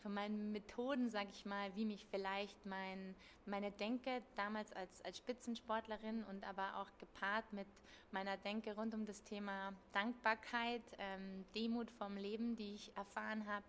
von 0.03 0.13
meinen 0.13 0.51
Methoden, 0.51 1.10
sage 1.10 1.29
ich 1.31 1.43
mal, 1.45 1.75
wie 1.75 1.86
mich 1.86 2.05
vielleicht 2.12 2.65
mein, 2.67 3.15
meine 3.48 3.71
Denke 3.71 4.21
damals 4.36 4.71
als, 4.74 5.03
als 5.03 5.17
Spitzensportlerin 5.17 6.24
und 6.25 6.48
aber 6.48 6.77
auch 6.77 6.88
gepaart 7.00 7.51
mit 7.51 7.67
meiner 8.12 8.38
Denke 8.38 8.75
rund 8.75 8.93
um 8.93 9.05
das 9.05 9.24
Thema 9.24 9.74
Dankbarkeit, 9.91 10.83
ähm, 11.00 11.45
Demut 11.55 11.89
vom 11.91 12.15
Leben, 12.15 12.55
die 12.55 12.75
ich 12.75 12.95
erfahren 12.95 13.48
habe. 13.48 13.65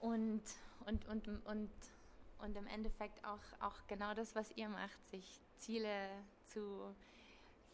Und, 0.00 0.42
und, 0.86 1.06
und, 1.06 1.28
und 1.28 1.46
und 1.46 1.70
im 2.56 2.66
Endeffekt 2.66 3.24
auch, 3.24 3.38
auch 3.60 3.76
genau 3.86 4.14
das, 4.14 4.34
was 4.34 4.50
ihr 4.56 4.68
macht, 4.68 5.04
sich 5.10 5.40
Ziele 5.56 6.08
zu 6.46 6.94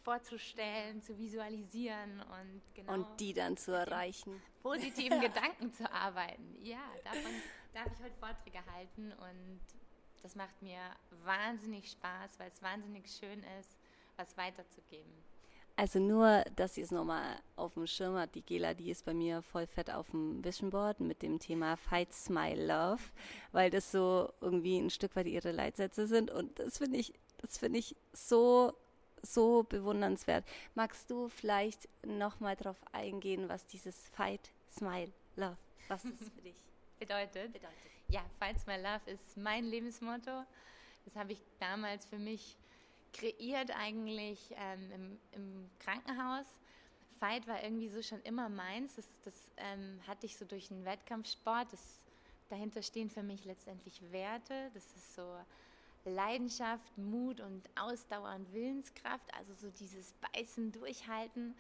vorzustellen, 0.03 1.03
zu 1.03 1.19
visualisieren 1.19 2.21
und 2.21 2.63
genau 2.75 2.93
und 2.95 3.21
die 3.21 3.33
dann 3.33 3.57
zu 3.57 3.73
erreichen. 3.73 4.41
Positiven 4.63 5.21
Gedanken 5.21 5.73
zu 5.73 5.91
arbeiten. 5.93 6.57
Ja, 6.63 6.79
davon 7.05 7.33
darf 7.75 7.87
ich 7.87 8.05
heute 8.05 8.17
Vorträge 8.19 8.65
halten 8.73 9.13
und 9.13 9.61
das 10.23 10.37
macht 10.37 10.63
mir 10.63 10.79
wahnsinnig 11.25 11.91
Spaß, 11.91 12.39
weil 12.39 12.51
es 12.51 12.63
wahnsinnig 12.63 13.11
schön 13.11 13.43
ist, 13.61 13.77
was 14.17 14.37
weiterzugeben. 14.37 15.13
Also 15.79 15.99
nur, 15.99 16.43
dass 16.57 16.79
ihr 16.79 16.85
es 16.85 16.91
nochmal 16.91 17.39
auf 17.55 17.75
dem 17.75 17.87
Schirm 17.87 18.17
habt, 18.17 18.35
die 18.35 18.41
Gela, 18.41 18.73
die 18.73 18.91
ist 18.91 19.05
bei 19.05 19.13
mir 19.13 19.43
voll 19.43 19.67
fett 19.67 19.91
auf 19.91 20.11
dem 20.11 20.43
Vision 20.43 20.71
Board 20.71 21.01
mit 21.01 21.21
dem 21.21 21.39
Thema 21.39 21.77
Fight, 21.77 22.15
Smile, 22.15 22.67
Love, 22.67 23.03
weil 23.53 23.69
das 23.69 23.93
so 23.93 24.33
irgendwie 24.41 24.79
ein 24.79 24.89
Stück 24.89 25.15
weit 25.17 25.27
ihre 25.27 25.53
Leitsätze 25.53 26.07
sind 26.07 26.31
und 26.31 26.59
das 26.59 26.79
finde 26.79 26.99
ich, 26.99 27.13
das 27.43 27.59
finde 27.59 27.79
ich 27.79 27.95
so, 28.15 28.73
so 29.23 29.65
bewundernswert. 29.65 30.47
Magst 30.75 31.11
du 31.11 31.29
vielleicht 31.29 31.89
nochmal 32.07 32.57
darauf 32.57 32.79
eingehen, 32.93 33.51
was 33.51 33.67
dieses 33.67 34.09
Fight, 34.09 34.51
Smile, 34.75 35.13
Love, 35.37 35.59
was 35.89 36.03
das 36.05 36.13
für 36.35 36.43
dich 36.43 36.57
bedeutet? 36.99 37.53
bedeutet? 37.53 37.75
Ja, 38.09 38.25
Fight, 38.39 38.59
Smile, 38.61 38.83
Love 38.83 39.11
ist 39.11 39.37
mein 39.37 39.67
Lebensmotto. 39.67 40.45
Das 41.05 41.17
habe 41.17 41.33
ich 41.33 41.41
damals 41.61 42.07
für 42.07 42.19
mich 42.19 42.57
kreiert 43.17 43.71
eigentlich 43.71 44.55
ähm, 44.57 44.93
im, 44.93 45.19
im, 45.33 45.71
Krankenhaus. 45.79 46.47
Fight 47.19 47.47
war 47.47 47.63
irgendwie 47.63 47.89
so 47.89 48.03
schon 48.03 48.21
immer 48.23 48.49
meins. 48.49 48.97
Das, 48.97 49.07
das 49.25 49.35
ähm, 49.57 50.01
hatte 50.07 50.27
ich 50.27 50.37
so 50.37 50.45
durch 50.45 50.69
den 50.69 50.85
Wettkampfsport. 50.85 51.73
Das, 51.73 52.03
dahinter 52.51 52.83
stehen 52.83 53.09
für 53.09 53.23
mich 53.23 53.45
letztendlich 53.45 54.01
Werte. 54.13 54.71
Das 54.75 54.85
ist 54.97 55.15
so 55.15 55.37
Leidenschaft, 56.05 56.97
Mut 56.99 57.41
und 57.41 57.69
Ausdauer 57.75 58.35
und 58.35 58.53
Willenskraft. 58.53 59.33
Also 59.35 59.55
so 59.55 59.71
dieses 59.71 60.13
Beißen, 60.33 60.73
Durchhalten. 60.73 61.55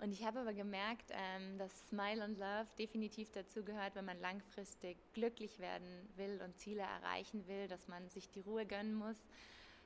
Und 0.00 0.12
ich 0.12 0.24
habe 0.24 0.40
aber 0.40 0.54
gemerkt, 0.54 1.10
ähm, 1.10 1.58
dass 1.58 1.88
Smile 1.88 2.24
und 2.24 2.38
Love 2.38 2.68
definitiv 2.78 3.30
dazu 3.32 3.62
gehört, 3.64 3.96
wenn 3.96 4.06
man 4.06 4.18
langfristig 4.20 4.96
glücklich 5.12 5.58
werden 5.58 6.08
will 6.16 6.40
und 6.42 6.56
Ziele 6.58 6.82
erreichen 6.82 7.46
will, 7.48 7.68
dass 7.68 7.86
man 7.88 8.08
sich 8.08 8.30
die 8.30 8.40
Ruhe 8.40 8.64
gönnen 8.64 8.94
muss 8.94 9.16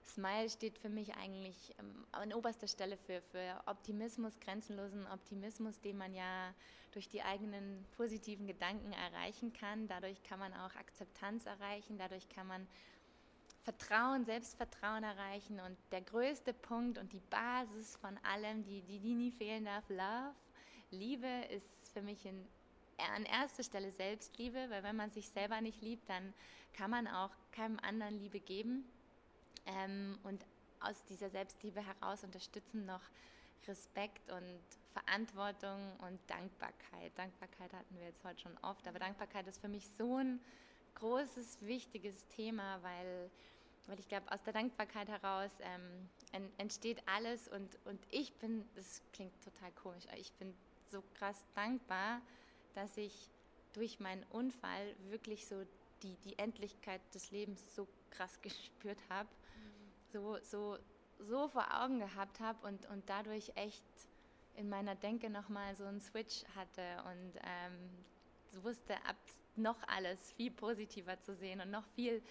Smile 0.07 0.51
steht 0.51 0.79
für 0.79 0.89
mich 0.89 1.15
eigentlich 1.15 1.75
ähm, 1.79 2.07
an 2.13 2.33
oberster 2.33 2.69
Stelle 2.69 2.97
für, 2.97 3.21
für 3.23 3.63
Optimismus, 3.67 4.39
grenzenlosen 4.41 5.07
Optimismus, 5.07 5.81
den 5.81 5.97
man 5.97 6.15
ja 6.15 6.55
durch 6.93 7.09
die 7.09 7.23
eigenen 7.23 7.85
positiven 7.97 8.47
Gedanken 8.47 8.93
erreichen 8.93 9.53
kann. 9.53 9.89
Dadurch 9.89 10.23
kann 10.23 10.39
man 10.39 10.53
auch 10.53 10.75
Akzeptanz 10.77 11.47
erreichen, 11.47 11.99
dadurch 11.99 12.29
kann 12.29 12.47
man 12.47 12.67
Vertrauen, 13.63 14.25
Selbstvertrauen 14.25 15.03
erreichen. 15.03 15.59
Und 15.59 15.77
der 15.91 16.03
größte 16.03 16.53
Punkt 16.53 16.99
und 16.99 17.13
die 17.13 17.23
Basis 17.31 17.97
von 17.97 18.17
allem, 18.19 18.63
die, 18.63 18.83
die, 18.83 19.01
die 19.01 19.15
nie 19.15 19.33
fehlen 19.33 19.65
darf, 19.65 19.89
Love, 19.89 20.35
Liebe 20.91 21.47
ist 21.51 21.89
für 21.93 22.03
mich 22.03 22.27
in, 22.27 22.47
an 23.15 23.25
erster 23.25 23.63
Stelle 23.63 23.91
Selbstliebe, 23.91 24.67
weil 24.69 24.83
wenn 24.83 24.97
man 24.97 25.11
sich 25.11 25.29
selber 25.31 25.61
nicht 25.61 25.81
liebt, 25.81 26.09
dann 26.09 26.35
kann 26.75 26.91
man 26.91 27.09
auch 27.09 27.31
keinem 27.53 27.79
anderen 27.81 28.19
Liebe 28.19 28.39
geben. 28.39 28.85
Ähm, 29.67 30.19
und 30.23 30.45
aus 30.81 31.05
dieser 31.05 31.31
Selbstliebe 31.31 31.85
heraus 31.85 32.25
unterstützen 32.25 32.85
noch 32.87 33.01
Respekt 33.67 34.31
und 34.31 34.61
Verantwortung 34.93 35.97
und 36.07 36.21
Dankbarkeit. 36.29 37.13
Dankbarkeit 37.17 37.73
hatten 37.73 37.99
wir 37.99 38.07
jetzt 38.07 38.23
heute 38.25 38.41
schon 38.41 38.57
oft, 38.59 38.87
aber 38.87 38.99
Dankbarkeit 38.99 39.47
ist 39.47 39.61
für 39.61 39.69
mich 39.69 39.89
so 39.97 40.19
ein 40.19 40.41
großes, 40.97 41.63
wichtiges 41.63 42.27
Thema, 42.29 42.83
weil, 42.83 43.31
weil 43.87 43.99
ich 43.99 44.09
glaube, 44.09 44.31
aus 44.31 44.43
der 44.43 44.53
Dankbarkeit 44.53 45.09
heraus 45.09 45.51
ähm, 45.61 46.51
entsteht 46.59 47.03
alles 47.07 47.49
und, 47.49 47.79
und 47.87 48.01
ich 48.11 48.35
bin, 48.35 48.69
das 48.77 49.03
klingt 49.13 49.33
total 49.43 49.73
komisch, 49.73 50.07
aber 50.09 50.19
ich 50.19 50.33
bin 50.35 50.55
so 50.91 51.03
krass 51.15 51.45
dankbar, 51.55 52.21
dass 52.75 52.97
ich 52.97 53.31
durch 53.73 53.99
meinen 53.99 54.23
Unfall 54.25 54.95
wirklich 55.09 55.47
so 55.47 55.65
die, 56.03 56.17
die 56.25 56.39
Endlichkeit 56.39 57.01
des 57.15 57.31
Lebens 57.31 57.75
so 57.75 57.89
krass 58.11 58.41
gespürt 58.43 58.99
habe 59.09 59.29
so, 60.15 60.39
so, 60.43 60.79
so 61.19 61.49
vor 61.49 61.67
Augen 61.83 61.99
gehabt 61.99 62.41
habe 62.41 62.67
und, 62.67 62.89
und 62.89 63.09
dadurch 63.09 63.53
echt 63.57 63.85
in 64.55 64.69
meiner 64.69 64.95
Denke 64.95 65.29
nochmal 65.29 65.75
so 65.75 65.85
einen 65.85 66.01
Switch 66.01 66.45
hatte 66.55 66.83
und 67.05 67.33
ähm, 67.43 68.63
wusste, 68.63 68.95
ab 69.05 69.17
noch 69.57 69.77
alles 69.89 70.33
viel 70.33 70.51
positiver 70.51 71.21
zu 71.21 71.35
sehen 71.35 71.61
und 71.61 71.71
noch 71.71 71.87
viel 71.95 72.23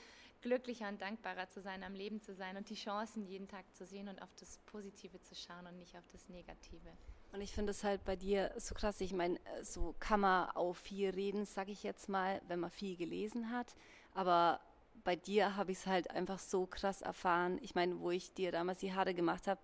glücklicher 0.41 0.89
und 0.89 1.01
dankbarer 1.01 1.49
zu 1.49 1.61
sein, 1.61 1.83
am 1.83 1.93
Leben 1.93 2.21
zu 2.21 2.33
sein 2.33 2.57
und 2.57 2.69
die 2.69 2.75
Chancen 2.75 3.25
jeden 3.25 3.47
Tag 3.47 3.65
zu 3.73 3.85
sehen 3.85 4.09
und 4.09 4.21
auf 4.21 4.33
das 4.39 4.57
Positive 4.65 5.21
zu 5.21 5.35
schauen 5.35 5.67
und 5.67 5.77
nicht 5.77 5.97
auf 5.97 6.07
das 6.11 6.27
Negative. 6.29 6.89
Und 7.31 7.41
ich 7.41 7.53
finde 7.53 7.71
es 7.71 7.83
halt 7.83 8.03
bei 8.03 8.15
dir 8.15 8.53
so 8.57 8.75
krass. 8.75 9.01
Ich 9.01 9.13
meine, 9.13 9.39
so 9.63 9.95
kann 9.99 10.19
man 10.19 10.49
auch 10.51 10.75
viel 10.75 11.09
reden, 11.09 11.45
sage 11.45 11.71
ich 11.71 11.81
jetzt 11.81 12.09
mal, 12.09 12.41
wenn 12.47 12.59
man 12.59 12.69
viel 12.69 12.95
gelesen 12.95 13.51
hat. 13.51 13.73
Aber 14.13 14.59
bei 15.03 15.15
dir 15.15 15.55
habe 15.55 15.71
ich 15.71 15.79
es 15.79 15.87
halt 15.87 16.11
einfach 16.11 16.39
so 16.39 16.65
krass 16.65 17.01
erfahren. 17.01 17.59
Ich 17.61 17.75
meine, 17.75 17.99
wo 17.99 18.11
ich 18.11 18.33
dir 18.33 18.51
damals 18.51 18.79
die 18.79 18.93
Haare 18.93 19.13
gemacht 19.13 19.47
habe, 19.47 19.59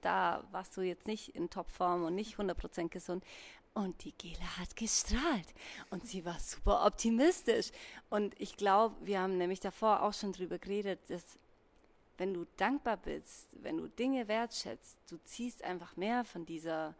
da 0.00 0.44
warst 0.52 0.76
du 0.76 0.82
jetzt 0.82 1.06
nicht 1.06 1.34
in 1.34 1.50
Topform 1.50 2.04
und 2.04 2.14
nicht 2.14 2.36
100% 2.36 2.88
gesund. 2.88 3.24
Und 3.74 4.04
die 4.04 4.12
Gela 4.12 4.58
hat 4.58 4.74
gestrahlt 4.74 5.52
und 5.90 6.06
sie 6.06 6.24
war 6.24 6.38
super 6.38 6.86
optimistisch. 6.86 7.70
Und 8.08 8.34
ich 8.40 8.56
glaube, 8.56 8.94
wir 9.04 9.20
haben 9.20 9.36
nämlich 9.36 9.60
davor 9.60 10.02
auch 10.02 10.14
schon 10.14 10.32
drüber 10.32 10.58
geredet, 10.58 11.00
dass 11.08 11.38
wenn 12.16 12.32
du 12.32 12.46
dankbar 12.56 12.96
bist, 12.96 13.48
wenn 13.52 13.76
du 13.76 13.88
Dinge 13.88 14.28
wertschätzt, 14.28 14.96
du 15.10 15.18
ziehst 15.24 15.62
einfach 15.62 15.96
mehr 15.96 16.24
von 16.24 16.46
dieser 16.46 16.94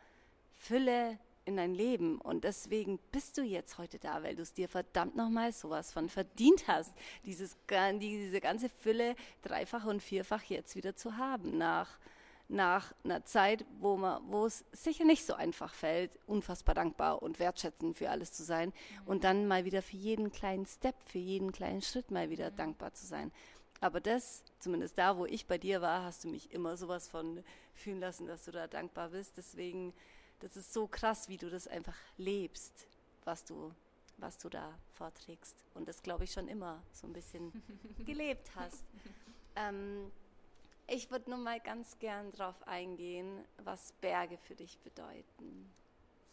Fülle 0.54 1.18
in 1.46 1.56
dein 1.56 1.74
Leben. 1.74 2.20
Und 2.20 2.44
deswegen 2.44 2.98
bist 3.12 3.38
du 3.38 3.42
jetzt 3.42 3.78
heute 3.78 3.98
da, 3.98 4.22
weil 4.22 4.36
du 4.36 4.42
es 4.42 4.52
dir 4.52 4.68
verdammt 4.68 5.16
nochmal 5.16 5.52
sowas 5.52 5.92
von 5.92 6.08
verdient 6.08 6.68
hast, 6.68 6.92
dieses, 7.24 7.56
diese 8.00 8.40
ganze 8.40 8.68
Fülle 8.68 9.16
dreifach 9.42 9.86
und 9.86 10.02
vierfach 10.02 10.42
jetzt 10.44 10.76
wieder 10.76 10.94
zu 10.94 11.16
haben 11.16 11.56
nach 11.56 11.98
nach 12.48 12.92
einer 13.02 13.24
Zeit, 13.24 13.64
wo, 13.80 13.96
man, 13.96 14.22
wo 14.28 14.46
es 14.46 14.64
sicher 14.70 15.04
nicht 15.04 15.26
so 15.26 15.34
einfach 15.34 15.74
fällt, 15.74 16.16
unfassbar 16.26 16.76
dankbar 16.76 17.22
und 17.22 17.40
wertschätzend 17.40 17.96
für 17.96 18.08
alles 18.10 18.32
zu 18.32 18.44
sein 18.44 18.68
mhm. 18.68 19.06
und 19.06 19.24
dann 19.24 19.48
mal 19.48 19.64
wieder 19.64 19.82
für 19.82 19.96
jeden 19.96 20.30
kleinen 20.30 20.66
Step, 20.66 20.94
für 21.06 21.18
jeden 21.18 21.50
kleinen 21.50 21.82
Schritt 21.82 22.10
mal 22.10 22.30
wieder 22.30 22.52
mhm. 22.52 22.56
dankbar 22.56 22.94
zu 22.94 23.06
sein. 23.06 23.32
Aber 23.80 24.00
das, 24.00 24.42
zumindest 24.58 24.96
da, 24.96 25.18
wo 25.18 25.26
ich 25.26 25.46
bei 25.46 25.58
dir 25.58 25.82
war, 25.82 26.04
hast 26.04 26.24
du 26.24 26.28
mich 26.28 26.52
immer 26.52 26.76
sowas 26.76 27.08
von 27.08 27.42
fühlen 27.74 28.00
lassen, 28.00 28.26
dass 28.26 28.44
du 28.44 28.52
da 28.52 28.66
dankbar 28.66 29.10
bist. 29.10 29.36
Deswegen, 29.36 29.92
das 30.40 30.56
ist 30.56 30.72
so 30.72 30.86
krass, 30.86 31.28
wie 31.28 31.36
du 31.36 31.50
das 31.50 31.66
einfach 31.66 31.96
lebst, 32.16 32.86
was 33.24 33.44
du, 33.44 33.72
was 34.18 34.38
du 34.38 34.48
da 34.48 34.78
vorträgst. 34.94 35.64
Und 35.74 35.88
das, 35.88 36.02
glaube 36.02 36.24
ich, 36.24 36.32
schon 36.32 36.48
immer 36.48 36.82
so 36.92 37.06
ein 37.06 37.12
bisschen 37.12 37.52
gelebt 38.04 38.50
hast. 38.54 38.84
Ähm, 39.56 40.10
ich 40.86 41.10
würde 41.10 41.30
nur 41.30 41.38
mal 41.38 41.58
ganz 41.60 41.98
gern 41.98 42.30
darauf 42.32 42.66
eingehen, 42.66 43.44
was 43.58 43.92
Berge 44.00 44.38
für 44.38 44.54
dich 44.54 44.78
bedeuten. 44.80 45.72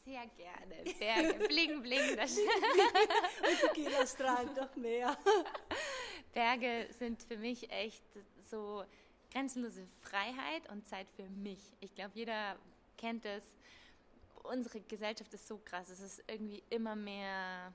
Sehr 0.06 0.28
gerne. 0.28 0.84
Berge, 1.00 1.48
bling, 1.48 1.82
bling. 1.82 2.16
Das 2.18 2.38
Und 2.38 3.60
Tequila 3.62 4.06
strahlt 4.06 4.56
doch 4.58 4.76
mehr. 4.76 5.18
Berge 6.34 6.88
sind 6.92 7.24
für 7.24 7.38
mich 7.38 7.72
echt 7.72 8.04
so 8.50 8.84
grenzenlose 9.32 9.88
Freiheit 10.02 10.70
und 10.70 10.88
Zeit 10.88 11.10
für 11.10 11.28
mich. 11.30 11.60
Ich 11.80 11.96
glaube, 11.96 12.12
jeder 12.14 12.58
kennt 12.98 13.26
es. 13.26 13.44
Unsere 14.44 14.82
Gesellschaft 14.82 15.34
ist 15.34 15.48
so 15.48 15.58
krass. 15.58 15.90
Es 15.90 16.00
ist 16.00 16.24
irgendwie 16.28 16.64
immer 16.70 16.96
mehr 16.96 17.74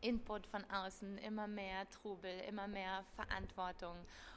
Input 0.00 0.46
von 0.46 0.64
außen, 0.70 1.18
immer 1.18 1.46
mehr 1.46 1.88
Trubel, 1.90 2.40
immer 2.48 2.68
mehr 2.68 3.04
Verantwortung. 3.16 3.96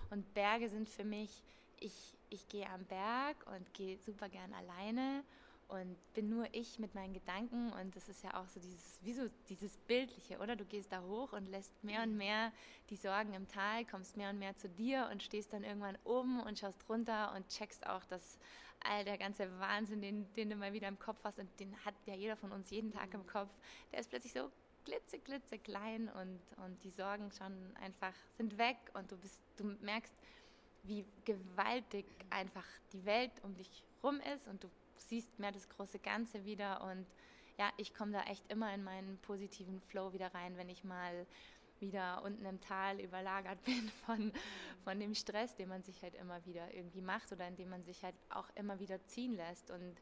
Und 0.10 0.34
Berge 0.34 0.70
sind 0.70 0.88
für 0.88 1.04
mich 1.04 1.44
ich, 1.80 2.18
ich 2.30 2.48
gehe 2.48 2.70
am 2.70 2.84
Berg 2.86 3.38
und 3.56 3.74
gehe 3.74 3.98
super 3.98 4.30
gern 4.30 4.54
alleine 4.54 5.24
und 5.68 5.98
bin 6.14 6.30
nur 6.30 6.48
ich 6.54 6.80
mit 6.80 6.96
meinen 6.96 7.14
Gedanken 7.14 7.74
und 7.74 7.96
das 7.96 8.08
ist 8.08 8.24
ja 8.24 8.42
auch 8.42 8.48
so 8.48 8.60
dieses, 8.60 9.00
wie 9.02 9.14
so 9.14 9.28
dieses 9.50 9.78
Bildliche, 9.78 10.40
oder? 10.40 10.56
Du 10.56 10.66
gehst 10.66 10.92
da 10.92 11.01
hoch 11.01 11.34
und 11.34 11.46
lässt 11.46 11.84
mehr 11.84 12.03
und 12.03 12.16
mehr 12.16 12.53
die 12.90 12.96
Sorgen 12.96 13.34
im 13.34 13.48
Tal, 13.48 13.86
kommst 13.86 14.16
mehr 14.16 14.30
und 14.30 14.40
mehr 14.40 14.56
zu 14.56 14.70
dir 14.70 15.10
und 15.12 15.22
stehst 15.22 15.51
dann 15.51 15.64
irgendwann 15.64 15.98
oben 16.06 16.42
und 16.42 16.58
schaust 16.58 16.88
runter 16.88 17.34
und 17.36 17.50
checkst 17.50 17.86
auch, 17.86 18.06
dass 18.06 18.40
all 18.81 19.03
der 19.03 19.18
ganze 19.18 19.48
Wahnsinn, 19.59 20.01
den, 20.01 20.33
den 20.33 20.50
du 20.50 20.55
mal 20.55 20.74
wieder 20.74 20.87
im 20.87 21.00
Kopf 21.00 21.20
hast 21.24 21.40
und 21.40 21.50
den 21.59 21.75
hat 21.85 21.96
ja 22.05 22.16
jeder 22.16 22.35
von 22.35 22.51
uns 22.51 22.70
jeden 22.70 22.92
Tag 22.92 23.13
im 23.13 23.25
Kopf, 23.25 23.51
der 23.92 24.00
ist 24.00 24.09
plötzlich 24.09 24.33
so 24.33 24.51
glitze, 24.85 25.20
glitze 25.20 25.59
klein 25.59 26.09
und, 26.09 26.40
und 26.66 26.83
die 26.83 26.92
Sorgen 26.92 27.31
schon 27.31 27.75
einfach 27.77 28.13
sind 28.37 28.57
weg 28.57 28.77
und 28.94 29.11
du 29.11 29.18
bist, 29.18 29.44
du 29.57 29.66
merkst, 29.81 30.13
wie 30.83 31.05
gewaltig 31.25 32.05
einfach 32.29 32.66
die 32.94 33.05
Welt 33.05 33.31
um 33.44 33.55
dich 33.55 33.83
rum 34.01 34.22
ist 34.33 34.48
und 34.48 34.63
du 34.63 34.70
siehst 34.96 35.37
mehr 35.40 35.51
das 35.51 35.68
große 35.70 36.00
Ganze 36.00 36.46
wieder 36.46 36.81
und 36.83 37.05
ja, 37.57 37.72
ich 37.77 37.94
komme 37.94 38.11
da 38.11 38.22
echt 38.24 38.50
immer 38.51 38.74
in 38.74 38.83
meinen 38.83 39.18
positiven 39.18 39.81
Flow 39.81 40.13
wieder 40.13 40.33
rein, 40.33 40.57
wenn 40.57 40.70
ich 40.70 40.83
mal 40.83 41.25
wieder 41.81 42.22
unten 42.24 42.46
im 42.46 42.61
Tal 42.61 43.00
überlagert 43.00 43.61
bin 43.66 43.90
von, 44.05 44.31
von 44.83 45.00
dem 45.00 45.16
Stress, 45.16 45.55
den 45.55 45.70
man 45.70 45.83
sich 45.83 46.01
halt 46.03 46.16
immer 46.16 46.46
wieder 46.46 46.74
irgendwie 46.74 47.01
macht 47.01 47.31
oder 47.31 47.48
in 47.48 47.55
dem 47.55 47.70
man 47.70 47.83
sich 47.83 48.03
halt 48.03 48.16
auch 48.29 48.50
immer 48.55 48.79
wieder 48.79 49.05
ziehen 49.07 49.35
lässt 49.35 49.72
und 49.72 49.98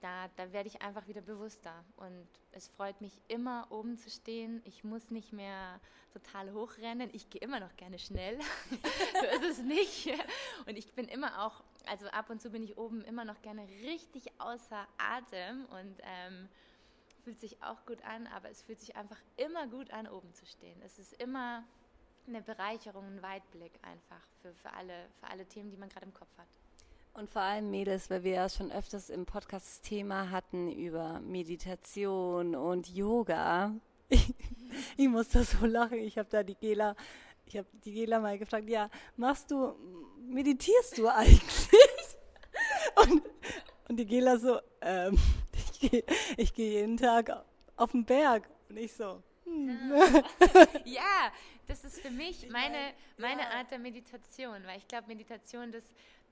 da, 0.00 0.28
da 0.36 0.52
werde 0.52 0.68
ich 0.68 0.82
einfach 0.82 1.06
wieder 1.06 1.20
bewusster. 1.20 1.84
Und 1.96 2.26
es 2.52 2.68
freut 2.68 3.00
mich 3.00 3.20
immer, 3.28 3.66
oben 3.70 3.98
zu 3.98 4.10
stehen. 4.10 4.62
Ich 4.64 4.82
muss 4.82 5.10
nicht 5.10 5.32
mehr 5.32 5.80
total 6.12 6.52
hochrennen. 6.52 7.10
Ich 7.12 7.30
gehe 7.30 7.40
immer 7.40 7.60
noch 7.60 7.76
gerne 7.76 7.98
schnell. 7.98 8.38
so 8.70 9.26
ist 9.36 9.58
es 9.58 9.58
nicht. 9.58 10.08
Und 10.66 10.76
ich 10.76 10.92
bin 10.92 11.06
immer 11.06 11.44
auch, 11.44 11.62
also 11.86 12.06
ab 12.08 12.30
und 12.30 12.40
zu 12.40 12.50
bin 12.50 12.62
ich 12.62 12.78
oben 12.78 13.04
immer 13.04 13.24
noch 13.24 13.40
gerne 13.42 13.66
richtig 13.82 14.30
außer 14.38 14.86
Atem 14.98 15.66
und 15.66 16.00
ähm, 16.02 16.48
fühlt 17.30 17.38
sich 17.38 17.62
auch 17.62 17.86
gut 17.86 18.02
an, 18.02 18.26
aber 18.26 18.50
es 18.50 18.62
fühlt 18.62 18.80
sich 18.80 18.96
einfach 18.96 19.18
immer 19.36 19.68
gut 19.68 19.92
an, 19.92 20.08
oben 20.08 20.34
zu 20.34 20.44
stehen. 20.46 20.76
Es 20.84 20.98
ist 20.98 21.12
immer 21.22 21.62
eine 22.26 22.42
Bereicherung, 22.42 23.04
ein 23.06 23.22
Weitblick 23.22 23.70
einfach 23.82 24.20
für, 24.42 24.52
für, 24.52 24.72
alle, 24.72 25.06
für 25.20 25.30
alle 25.30 25.46
Themen, 25.46 25.70
die 25.70 25.76
man 25.76 25.88
gerade 25.88 26.06
im 26.06 26.12
Kopf 26.12 26.36
hat. 26.36 26.48
Und 27.14 27.30
vor 27.30 27.42
allem 27.42 27.70
Mädels, 27.70 28.10
weil 28.10 28.24
wir 28.24 28.32
ja 28.32 28.48
schon 28.48 28.72
öfters 28.72 29.10
im 29.10 29.26
Podcast 29.26 29.68
das 29.68 29.80
Thema 29.80 30.30
hatten 30.30 30.72
über 30.72 31.20
Meditation 31.20 32.56
und 32.56 32.88
Yoga. 32.88 33.74
Ich, 34.12 34.34
ich 34.96 35.08
muss 35.08 35.28
da 35.28 35.44
so 35.44 35.66
lachen. 35.66 35.98
Ich 35.98 36.18
habe 36.18 36.28
da 36.28 36.42
die 36.42 36.56
Gela, 36.56 36.96
ich 37.46 37.56
habe 37.56 37.68
die 37.84 37.92
Gela 37.92 38.18
mal 38.18 38.36
gefragt, 38.38 38.68
ja, 38.68 38.90
machst 39.16 39.52
du, 39.52 39.76
meditierst 40.28 40.98
du 40.98 41.06
eigentlich? 41.06 41.68
Und, 42.96 43.22
und 43.88 43.96
die 43.96 44.06
Gela 44.06 44.36
so, 44.36 44.58
ähm, 44.80 45.16
ich 45.80 45.90
gehe 45.90 46.04
ich 46.36 46.54
geh 46.54 46.72
jeden 46.72 46.96
Tag 46.96 47.44
auf 47.76 47.92
den 47.92 48.04
Berg. 48.04 48.48
Und 48.68 48.76
ich 48.76 48.92
so, 48.92 49.22
hm. 49.44 49.92
ja, 50.84 51.32
das 51.66 51.84
ist 51.84 52.00
für 52.00 52.10
mich 52.10 52.48
meine, 52.50 52.94
meine 53.16 53.48
Art 53.48 53.70
der 53.70 53.78
Meditation, 53.78 54.64
weil 54.66 54.78
ich 54.78 54.88
glaube, 54.88 55.08
Meditation, 55.08 55.72
das 55.72 55.84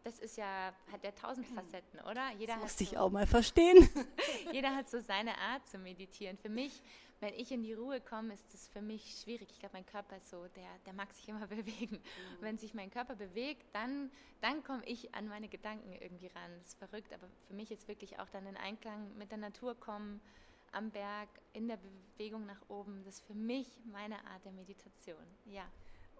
das 0.08 0.18
ist 0.20 0.38
ja, 0.38 0.72
hat 0.90 1.04
ja 1.04 1.12
tausend 1.12 1.46
Facetten, 1.46 2.00
oder? 2.00 2.30
Jeder 2.38 2.54
das 2.54 2.62
musste 2.62 2.84
so, 2.84 2.90
ich 2.90 2.98
auch 2.98 3.10
mal 3.10 3.26
verstehen. 3.26 3.88
jeder 4.52 4.74
hat 4.74 4.88
so 4.88 5.00
seine 5.00 5.36
Art 5.36 5.68
zu 5.68 5.76
meditieren. 5.76 6.38
Für 6.38 6.48
mich, 6.48 6.82
wenn 7.20 7.34
ich 7.34 7.52
in 7.52 7.62
die 7.62 7.74
Ruhe 7.74 8.00
komme, 8.00 8.32
ist 8.32 8.54
das 8.54 8.68
für 8.68 8.80
mich 8.80 9.20
schwierig. 9.22 9.48
Ich 9.50 9.58
glaube, 9.58 9.74
mein 9.74 9.84
Körper 9.84 10.16
ist 10.16 10.30
so, 10.30 10.46
der, 10.56 10.68
der 10.86 10.94
mag 10.94 11.12
sich 11.12 11.28
immer 11.28 11.46
bewegen. 11.46 11.96
Mhm. 11.96 12.40
wenn 12.40 12.56
sich 12.56 12.72
mein 12.72 12.90
Körper 12.90 13.16
bewegt, 13.16 13.66
dann, 13.74 14.10
dann 14.40 14.64
komme 14.64 14.82
ich 14.86 15.14
an 15.14 15.28
meine 15.28 15.48
Gedanken 15.48 15.92
irgendwie 15.92 16.28
ran. 16.28 16.50
Das 16.58 16.68
ist 16.68 16.78
verrückt, 16.78 17.12
aber 17.12 17.28
für 17.46 17.54
mich 17.54 17.70
ist 17.70 17.86
wirklich 17.86 18.18
auch 18.18 18.30
dann 18.30 18.46
in 18.46 18.56
Einklang 18.56 19.14
mit 19.18 19.30
der 19.30 19.38
Natur 19.38 19.74
kommen, 19.78 20.22
am 20.72 20.90
Berg, 20.90 21.28
in 21.52 21.68
der 21.68 21.78
Bewegung 22.16 22.46
nach 22.46 22.60
oben. 22.68 23.02
Das 23.04 23.16
ist 23.16 23.26
für 23.26 23.34
mich 23.34 23.78
meine 23.84 24.16
Art 24.26 24.44
der 24.44 24.52
Meditation. 24.52 25.24
Ja. 25.44 25.64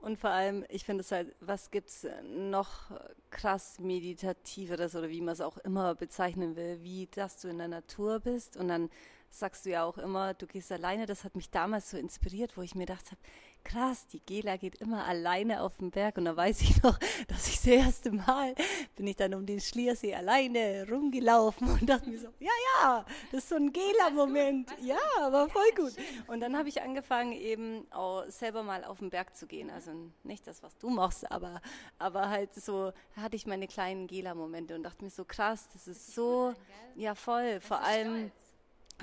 Und 0.01 0.19
vor 0.19 0.31
allem, 0.31 0.65
ich 0.69 0.85
finde 0.85 1.03
es 1.03 1.11
halt, 1.11 1.35
was 1.41 1.71
gibt 1.71 1.91
es 1.91 2.07
noch 2.25 2.91
krass 3.31 3.79
meditativeres 3.79 4.95
oder 4.95 5.09
wie 5.09 5.21
man 5.21 5.33
es 5.33 5.41
auch 5.41 5.59
immer 5.59 5.95
bezeichnen 5.95 6.57
will, 6.57 6.83
wie 6.83 7.09
dass 7.09 7.41
du 7.41 7.49
in 7.49 7.59
der 7.59 7.69
Natur 7.69 8.21
bist 8.21 8.57
und 8.57 8.69
dann 8.69 8.91
sagst 9.31 9.67
du 9.67 9.71
ja 9.71 9.85
auch 9.85 9.99
immer, 9.99 10.35
du 10.35 10.47
gehst 10.47 10.73
alleine. 10.73 11.07
Das 11.07 11.25
hat 11.25 11.37
mich 11.37 11.51
damals 11.51 11.91
so 11.91 11.97
inspiriert, 11.99 12.57
wo 12.57 12.63
ich 12.63 12.75
mir 12.75 12.87
gedacht 12.87 13.11
habe, 13.11 13.21
krass, 13.69 14.07
die 14.07 14.21
Gela 14.21 14.57
geht 14.57 14.77
immer 14.77 15.05
alleine 15.05 15.63
auf 15.63 15.77
den 15.77 15.91
Berg. 15.91 16.17
Und 16.17 16.25
da 16.25 16.37
weiß 16.37 16.63
ich 16.63 16.83
noch, 16.83 16.99
dass 17.29 17.49
ich 17.49 17.57
das 17.57 17.67
erste 17.67 18.11
Mal 18.11 18.55
bin 18.97 19.07
ich 19.07 19.17
dann 19.17 19.35
um 19.35 19.45
den 19.47 19.61
Schliersee 19.61 20.15
alleine 20.15 20.87
rumgelaufen 20.91 21.69
und 21.69 21.89
dachte 21.89 22.09
mir 22.09 22.19
so, 22.19 22.29
ja, 22.41 22.51
ja, 22.75 23.05
das 23.31 23.45
ist 23.45 23.49
so 23.51 23.57
ein 23.57 23.73
Gela-Moment. 23.73 24.71
Ja, 24.81 24.97
war 25.31 25.49
voll 25.49 25.71
gut. 25.77 25.93
Und 26.27 26.41
dann 26.41 26.57
habe 26.57 26.69
ich 26.69 26.83
angefangen, 26.83 27.33
eben 27.33 27.87
auch 27.93 28.25
selber 28.29 28.63
mal 28.63 28.85
auf 28.85 28.99
den 28.99 29.11
Berg 29.11 29.37
zu 29.37 29.47
gehen. 29.47 29.71
Also 29.71 29.93
nicht 30.25 30.47
das, 30.47 30.63
was 30.63 30.77
du 30.79 30.89
machst, 30.89 31.31
aber, 31.31 31.61
aber 31.99 32.31
halt 32.31 32.55
so 32.55 32.93
hatte 33.17 33.37
ich 33.37 33.47
meine 33.47 33.69
kleinen 33.69 34.07
Gela-Momente 34.07 34.75
und 34.75 34.83
dachte 34.83 35.05
mir 35.05 35.11
so, 35.11 35.25
krass, 35.25 35.69
das 35.73 35.87
ist 35.87 36.15
so, 36.15 36.55
ja 36.97 37.15
voll, 37.15 37.61
vor 37.61 37.83
allem, 37.83 38.33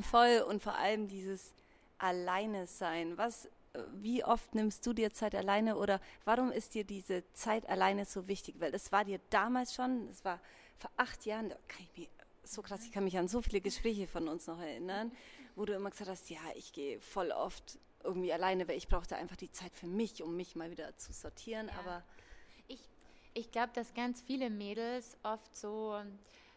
voll 0.10 0.44
und 0.50 0.64
vor 0.64 0.76
allem 0.76 1.08
dieses 1.08 1.54
Alleine 1.98 2.68
sein. 2.68 3.18
Was 3.18 3.48
wie 3.94 4.24
oft 4.24 4.56
nimmst 4.56 4.86
du 4.86 4.94
dir 4.94 5.12
Zeit 5.12 5.36
alleine 5.36 5.78
oder 5.78 6.00
warum 6.24 6.52
ist 6.52 6.74
dir 6.74 6.84
diese 6.84 7.24
Zeit 7.34 7.68
alleine 7.70 8.06
so 8.06 8.28
wichtig? 8.28 8.56
Weil 8.60 8.72
das 8.72 8.92
war 8.92 9.06
dir 9.06 9.20
damals 9.30 9.74
schon, 9.74 10.08
das 10.08 10.24
war 10.26 10.40
vor 10.78 10.92
acht 10.98 11.26
Jahren, 11.26 11.50
da 11.50 11.56
kann 11.68 11.84
ich 11.84 11.98
mich 11.98 12.10
so 12.44 12.62
krass. 12.62 12.84
Ich 12.86 12.92
kann 12.92 13.04
mich 13.04 13.18
an 13.18 13.28
so 13.28 13.42
viele 13.42 13.62
Gespräche 13.62 14.08
von 14.08 14.28
uns 14.28 14.48
noch 14.48 14.60
erinnern, 14.60 15.12
wo 15.56 15.66
du 15.66 15.74
immer 15.74 15.90
gesagt 15.90 16.10
hast, 16.10 16.30
ja, 16.30 16.40
ich 16.56 16.74
gehe 16.74 17.00
voll 17.00 17.32
oft 17.32 17.80
irgendwie 18.04 18.32
alleine, 18.32 18.68
weil 18.68 18.78
ich 18.78 18.88
brauchte 18.88 19.16
einfach 19.16 19.36
die 19.36 19.52
Zeit 19.52 19.74
für 19.76 19.88
mich, 19.88 20.22
um 20.22 20.36
mich 20.36 20.56
mal 20.56 20.70
wieder 20.70 20.96
zu 20.98 21.12
sortieren. 21.12 21.68
Ja. 21.68 21.80
Aber 21.80 22.04
ich, 22.68 22.82
ich 23.34 23.52
glaube, 23.52 23.72
dass 23.74 23.94
ganz 23.94 24.22
viele 24.22 24.50
Mädels 24.50 25.18
oft 25.24 25.56
so 25.56 26.00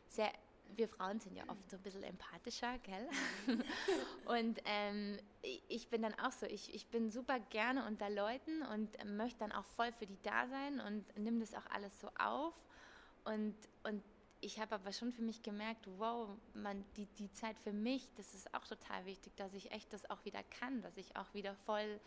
sehr 0.08 0.30
wir 0.76 0.88
Frauen 0.88 1.20
sind 1.20 1.36
ja 1.36 1.44
oft 1.48 1.70
so 1.70 1.76
ein 1.76 1.82
bisschen 1.82 2.02
empathischer, 2.02 2.78
gell? 2.78 3.08
und 4.26 4.60
ähm, 4.64 5.18
ich 5.68 5.88
bin 5.88 6.02
dann 6.02 6.14
auch 6.14 6.32
so, 6.32 6.46
ich, 6.46 6.74
ich 6.74 6.86
bin 6.88 7.10
super 7.10 7.40
gerne 7.40 7.86
unter 7.86 8.10
Leuten 8.10 8.62
und 8.62 8.90
möchte 9.16 9.40
dann 9.40 9.52
auch 9.52 9.64
voll 9.64 9.92
für 9.92 10.06
die 10.06 10.20
da 10.22 10.46
sein 10.48 10.80
und 10.80 11.04
nimm 11.18 11.40
das 11.40 11.54
auch 11.54 11.66
alles 11.70 11.98
so 12.00 12.08
auf. 12.18 12.54
Und, 13.24 13.54
und 13.82 14.02
ich 14.40 14.60
habe 14.60 14.76
aber 14.76 14.92
schon 14.92 15.12
für 15.12 15.22
mich 15.22 15.42
gemerkt, 15.42 15.88
wow, 15.98 16.28
man, 16.54 16.84
die, 16.96 17.06
die 17.06 17.32
Zeit 17.32 17.58
für 17.58 17.72
mich, 17.72 18.08
das 18.16 18.34
ist 18.34 18.54
auch 18.54 18.66
total 18.66 19.04
wichtig, 19.04 19.34
dass 19.36 19.52
ich 19.54 19.72
echt 19.72 19.92
das 19.92 20.08
auch 20.10 20.24
wieder 20.24 20.42
kann, 20.44 20.80
dass 20.82 20.96
ich 20.96 21.16
auch 21.16 21.34
wieder 21.34 21.54
voll, 21.66 22.00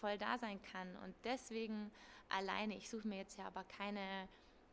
voll 0.00 0.18
da 0.18 0.38
sein 0.38 0.60
kann. 0.62 0.96
Und 0.96 1.14
deswegen 1.24 1.90
alleine, 2.28 2.76
ich 2.76 2.90
suche 2.90 3.08
mir 3.08 3.16
jetzt 3.16 3.38
ja 3.38 3.46
aber 3.46 3.64
keine 3.64 4.28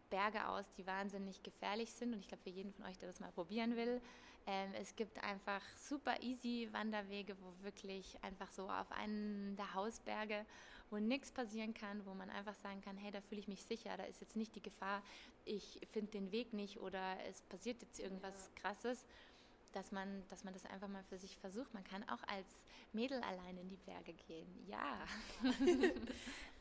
Berge 0.09 0.47
aus, 0.47 0.65
die 0.77 0.85
wahnsinnig 0.85 1.43
gefährlich 1.43 1.91
sind. 1.91 2.13
Und 2.13 2.19
ich 2.19 2.27
glaube, 2.27 2.43
für 2.43 2.49
jeden 2.49 2.71
von 2.73 2.85
euch, 2.85 2.97
der 2.97 3.09
das 3.09 3.19
mal 3.19 3.31
probieren 3.31 3.75
will, 3.75 4.01
ähm, 4.47 4.73
es 4.79 4.95
gibt 4.95 5.23
einfach 5.23 5.61
super 5.75 6.21
easy 6.21 6.69
Wanderwege, 6.71 7.35
wo 7.41 7.63
wirklich 7.63 8.17
einfach 8.23 8.51
so 8.51 8.69
auf 8.69 8.91
einen 8.91 9.55
der 9.55 9.73
Hausberge, 9.73 10.45
wo 10.91 10.97
nichts 10.97 11.31
passieren 11.31 11.73
kann, 11.73 12.05
wo 12.05 12.13
man 12.13 12.29
einfach 12.29 12.53
sagen 12.53 12.81
kann, 12.81 12.95
hey, 12.95 13.11
da 13.11 13.21
fühle 13.21 13.41
ich 13.41 13.47
mich 13.47 13.63
sicher, 13.63 13.97
da 13.97 14.03
ist 14.03 14.21
jetzt 14.21 14.35
nicht 14.35 14.55
die 14.55 14.61
Gefahr, 14.61 15.01
ich 15.45 15.81
finde 15.91 16.11
den 16.11 16.31
Weg 16.31 16.53
nicht 16.53 16.79
oder 16.79 17.17
es 17.27 17.41
passiert 17.41 17.81
jetzt 17.81 17.99
irgendwas 17.99 18.35
ja. 18.35 18.61
Krasses, 18.61 19.05
dass 19.75 19.91
man, 19.91 20.23
dass 20.29 20.43
man 20.43 20.53
das 20.53 20.65
einfach 20.65 20.88
mal 20.88 21.03
für 21.03 21.17
sich 21.17 21.38
versucht. 21.38 21.73
Man 21.73 21.83
kann 21.83 22.03
auch 22.03 22.23
als 22.27 22.47
Mädel 22.93 23.21
allein 23.23 23.57
in 23.57 23.69
die 23.69 23.77
Berge 23.77 24.13
gehen. 24.27 24.47
Ja. 24.67 24.97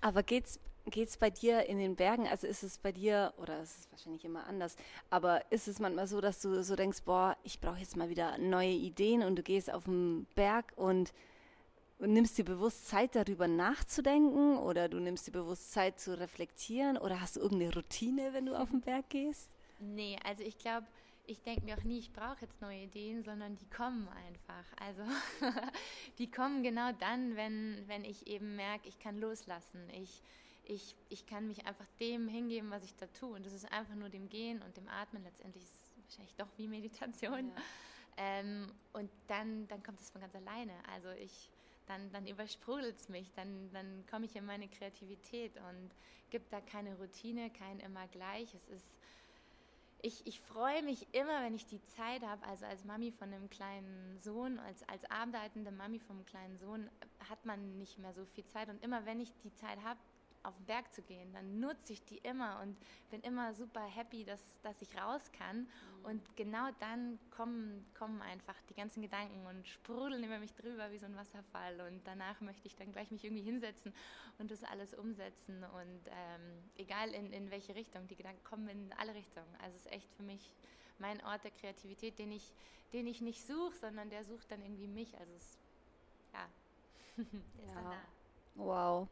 Aber 0.01 0.23
geht's 0.23 0.59
geht's 0.87 1.17
bei 1.17 1.31
dir 1.31 1.67
in 1.67 1.79
den 1.79 1.97
Bergen? 1.97 2.27
Also 2.29 2.47
ist 2.47 2.63
es 2.63 2.79
bei 2.79 2.93
dir 2.93 3.33
oder 3.39 3.63
ist 3.63 3.79
es 3.79 3.91
wahrscheinlich 3.91 4.25
immer 4.25 4.47
anders? 4.47 4.77
Aber 5.11 5.51
ist 5.51 5.69
es 5.69 5.79
manchmal 5.79 6.07
so, 6.07 6.21
dass 6.21 6.43
du 6.43 6.63
so 6.63 6.77
denkst, 6.77 7.03
boah, 7.05 7.37
ich 7.43 7.61
brauche 7.61 7.79
jetzt 7.79 7.97
mal 7.97 8.11
wieder 8.11 8.37
neue 8.39 8.73
Ideen 8.73 9.23
und 9.23 9.37
du 9.37 9.43
gehst 9.43 9.73
auf 9.73 9.85
den 9.85 10.27
Berg 10.35 10.73
und 10.77 11.13
und 12.01 12.13
nimmst 12.13 12.37
dir 12.37 12.45
bewusst 12.45 12.89
Zeit, 12.89 13.15
darüber 13.15 13.47
nachzudenken 13.47 14.59
oder 14.59 14.89
du 14.89 14.99
nimmst 14.99 15.29
dir 15.29 15.33
bewusst 15.33 15.73
Zeit 15.73 16.01
zu 16.01 16.19
reflektieren 16.19 16.99
oder 16.99 17.21
hast 17.21 17.37
du 17.37 17.41
irgendeine 17.41 17.73
Routine, 17.73 18.33
wenn 18.33 18.47
du 18.47 18.55
auf 18.55 18.71
den 18.71 18.81
Berg 18.81 19.09
gehst? 19.09 19.49
Nee, 19.79 20.19
also 20.25 20.43
ich 20.43 20.59
glaube, 20.59 20.87
ich 21.27 21.43
denke 21.43 21.65
mir 21.65 21.77
auch 21.77 21.85
nie, 21.85 21.99
ich 21.99 22.13
brauche 22.13 22.43
jetzt 22.43 22.61
neue 22.61 22.83
Ideen, 22.83 23.23
sondern 23.23 23.57
die 23.57 23.69
kommen 23.71 24.09
einfach. 24.09 24.65
Also 24.79 25.03
die 26.19 26.31
kommen 26.31 26.63
genau 26.63 26.93
dann, 26.93 27.37
wenn, 27.37 27.83
wenn 27.87 28.05
ich 28.05 28.27
eben 28.27 28.57
merke, 28.57 28.89
ich 28.89 28.99
kann 28.99 29.19
loslassen. 29.19 29.89
Ich, 29.91 30.23
ich, 30.65 30.95
ich 31.09 31.27
kann 31.27 31.47
mich 31.47 31.67
einfach 31.67 31.87
dem 32.01 32.29
hingeben, 32.29 32.71
was 32.71 32.85
ich 32.85 32.95
da 32.97 33.07
tue. 33.07 33.37
Und 33.37 33.47
das 33.47 33.53
ist 33.53 33.71
einfach 33.73 33.95
nur 33.95 34.11
dem 34.11 34.29
Gehen 34.29 34.63
und 34.63 34.77
dem 34.77 34.89
Atmen. 34.89 35.23
Letztendlich 35.25 35.65
ist 35.65 35.75
es 35.75 35.93
wahrscheinlich 36.05 36.35
doch 36.37 36.49
wie 36.57 36.69
Meditation. 36.69 37.49
Ja. 37.49 37.63
Ähm, 38.17 38.73
und 38.93 39.11
dann, 39.29 39.67
dann 39.69 39.83
kommt 39.83 40.01
es 40.01 40.11
von 40.11 40.21
ganz 40.21 40.35
alleine. 40.35 40.73
Also 40.93 41.09
ich, 41.11 41.51
dann, 41.87 42.13
dann 42.13 42.27
übersprudelt 42.27 42.97
es 42.97 43.09
mich, 43.09 43.33
dann, 43.35 43.71
dann 43.73 44.05
komme 44.11 44.27
ich 44.27 44.37
in 44.37 44.45
meine 44.45 44.69
Kreativität 44.69 45.57
und 45.57 45.91
gibt 46.31 46.53
da 46.53 46.61
keine 46.61 46.97
Routine, 46.97 47.51
kein 47.51 47.81
immer 47.81 48.07
gleich. 48.09 48.55
Es 48.55 48.69
ist 48.69 48.95
ich, 50.05 50.27
ich 50.27 50.39
freue 50.39 50.83
mich 50.83 51.07
immer, 51.13 51.43
wenn 51.43 51.55
ich 51.55 51.65
die 51.65 51.83
Zeit 51.83 52.23
habe, 52.23 52.47
also 52.47 52.67
als 52.67 52.85
Mami 52.85 53.11
von 53.11 53.33
einem 53.33 53.49
kleinen 53.49 54.19
Sohn, 54.21 54.59
als, 54.59 54.87
als 54.87 55.11
arbeitende 55.11 55.71
Mami 55.71 55.99
vom 55.99 56.27
kleinen 56.27 56.59
Sohn, 56.59 56.91
hat 57.31 57.47
man 57.47 57.79
nicht 57.79 57.99
mehr 57.99 58.13
so 58.13 58.27
viel 58.27 58.45
Zeit. 58.45 58.69
Und 58.69 58.85
immer 58.85 59.07
wenn 59.07 59.19
ich 59.19 59.33
die 59.43 59.55
Zeit 59.55 59.83
habe, 59.83 59.99
auf 60.45 60.57
den 60.57 60.67
Berg 60.67 60.93
zu 60.93 61.03
gehen, 61.03 61.33
dann 61.33 61.59
nutze 61.59 61.93
ich 61.93 62.05
die 62.05 62.19
immer 62.19 62.61
und 62.61 62.77
bin 63.11 63.21
immer 63.23 63.55
super 63.55 63.83
happy, 63.83 64.25
dass, 64.25 64.41
dass 64.63 64.81
ich 64.83 64.97
raus 64.97 65.31
kann. 65.33 65.61
Mhm. 65.61 66.05
Und 66.05 66.37
genau 66.37 66.69
dann 66.81 67.19
kommen, 67.31 67.87
kommen 67.99 68.21
einfach 68.23 68.55
die 68.69 68.75
ganzen 68.75 69.03
Gedanken 69.03 69.47
und 69.47 69.67
sprudeln 69.67 70.23
über 70.23 70.39
mich 70.39 70.55
drüber 70.55 70.91
wie 70.91 70.99
so 70.99 71.07
ein 71.07 71.17
Wasserfall. 71.17 71.81
Und 71.81 72.07
danach 72.07 72.41
möchte 72.41 72.67
ich 72.67 72.77
dann 72.77 72.93
gleich 72.93 73.11
mich 73.11 73.25
irgendwie 73.25 73.43
hinsetzen 73.43 73.93
und 74.39 74.51
das 74.51 74.63
alles 74.65 74.95
umsetzen. 74.95 75.65
Und 75.65 76.01
ähm, 76.09 76.63
egal 76.77 77.11
in, 77.11 77.33
in 77.33 77.51
welche 77.51 77.75
Richtung, 77.75 78.07
die 78.07 78.17
Gedanken 78.17 78.45
kommen 78.45 78.69
in 78.69 78.93
alle 78.99 79.15
Richtungen. 79.15 79.55
Also 79.63 79.77
es 79.77 79.87
ist 79.87 79.93
echt 79.93 80.13
für 80.13 80.23
mich 80.23 80.53
mein 80.99 81.25
Ort 81.25 81.45
der 81.45 81.51
Kreativität, 81.51 82.19
den 82.19 82.33
ich, 82.33 82.53
den 82.93 83.07
ich 83.07 83.21
nicht 83.21 83.47
suche, 83.47 83.75
sondern 83.75 84.11
der 84.11 84.25
sucht 84.25 84.51
dann 84.51 84.63
irgendwie 84.63 84.87
mich. 84.87 85.19
Also 85.19 85.33
es, 85.35 85.59
ja, 86.33 86.49
der 87.17 87.65
ist 87.65 87.75
dann 87.75 87.85
da. 87.85 88.03
Wow. 88.57 89.09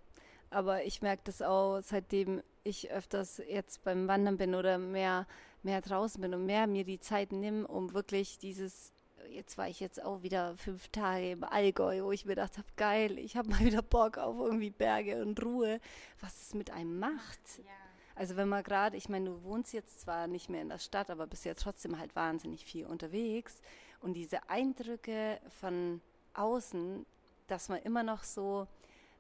Aber 0.53 0.85
ich 0.85 1.01
merke 1.01 1.23
das 1.25 1.41
auch, 1.41 1.81
seitdem 1.81 2.43
ich 2.63 2.91
öfters 2.91 3.39
jetzt 3.49 3.83
beim 3.85 4.07
Wandern 4.07 4.37
bin 4.37 4.55
oder 4.55 4.77
mehr, 4.77 5.27
mehr 5.63 5.81
draußen 5.81 6.21
bin 6.21 6.35
und 6.35 6.45
mehr 6.45 6.67
mir 6.67 6.85
die 6.85 7.01
Zeit 7.01 7.33
nehme, 7.33 7.67
um 7.67 7.95
wirklich 7.95 8.39
dieses, 8.39 8.93
jetzt 9.31 9.57
war 9.57 9.69
ich 9.69 9.81
jetzt 9.81 10.05
auch 10.05 10.23
wieder 10.23 10.55
fünf 10.57 10.89
Tage 10.89 11.33
im 11.33 11.45
Allgäu, 11.45 12.05
wo 12.05 12.13
ich 12.13 12.27
mir 12.27 12.35
gedacht 12.35 12.59
habe, 12.59 12.69
geil, 12.77 13.19
ich 13.19 13.37
habe 13.37 13.49
mal 13.51 13.61
wieder 13.61 13.83
Bock 13.83 14.19
auf 14.19 14.37
irgendwie 14.39 14.71
Berge 14.71 15.23
und 15.23 15.43
Ruhe, 15.43 15.81
was 16.21 16.43
es 16.43 16.55
mit 16.55 16.71
einem 16.71 16.99
macht. 16.99 17.59
Ja. 17.59 17.71
Also 18.15 18.37
wenn 18.37 18.49
man 18.49 18.63
gerade, 18.63 18.99
ich 18.99 19.09
meine, 19.09 19.31
du 19.31 19.43
wohnst 19.43 19.73
jetzt 19.73 20.03
zwar 20.03 20.27
nicht 20.27 20.51
mehr 20.51 20.61
in 20.61 20.69
der 20.69 20.79
Stadt, 20.79 21.11
aber 21.11 21.27
bist 21.27 21.47
ja 21.47 21.55
trotzdem 21.55 21.99
halt 21.99 22.15
wahnsinnig 22.15 22.63
viel 22.63 22.85
unterwegs 22.85 23.63
und 24.01 24.13
diese 24.13 24.51
Eindrücke 24.51 25.41
von 25.61 26.03
außen, 26.35 27.07
dass 27.47 27.71
man 27.71 27.81
immer 27.83 28.03
noch 28.03 28.23
so 28.23 28.69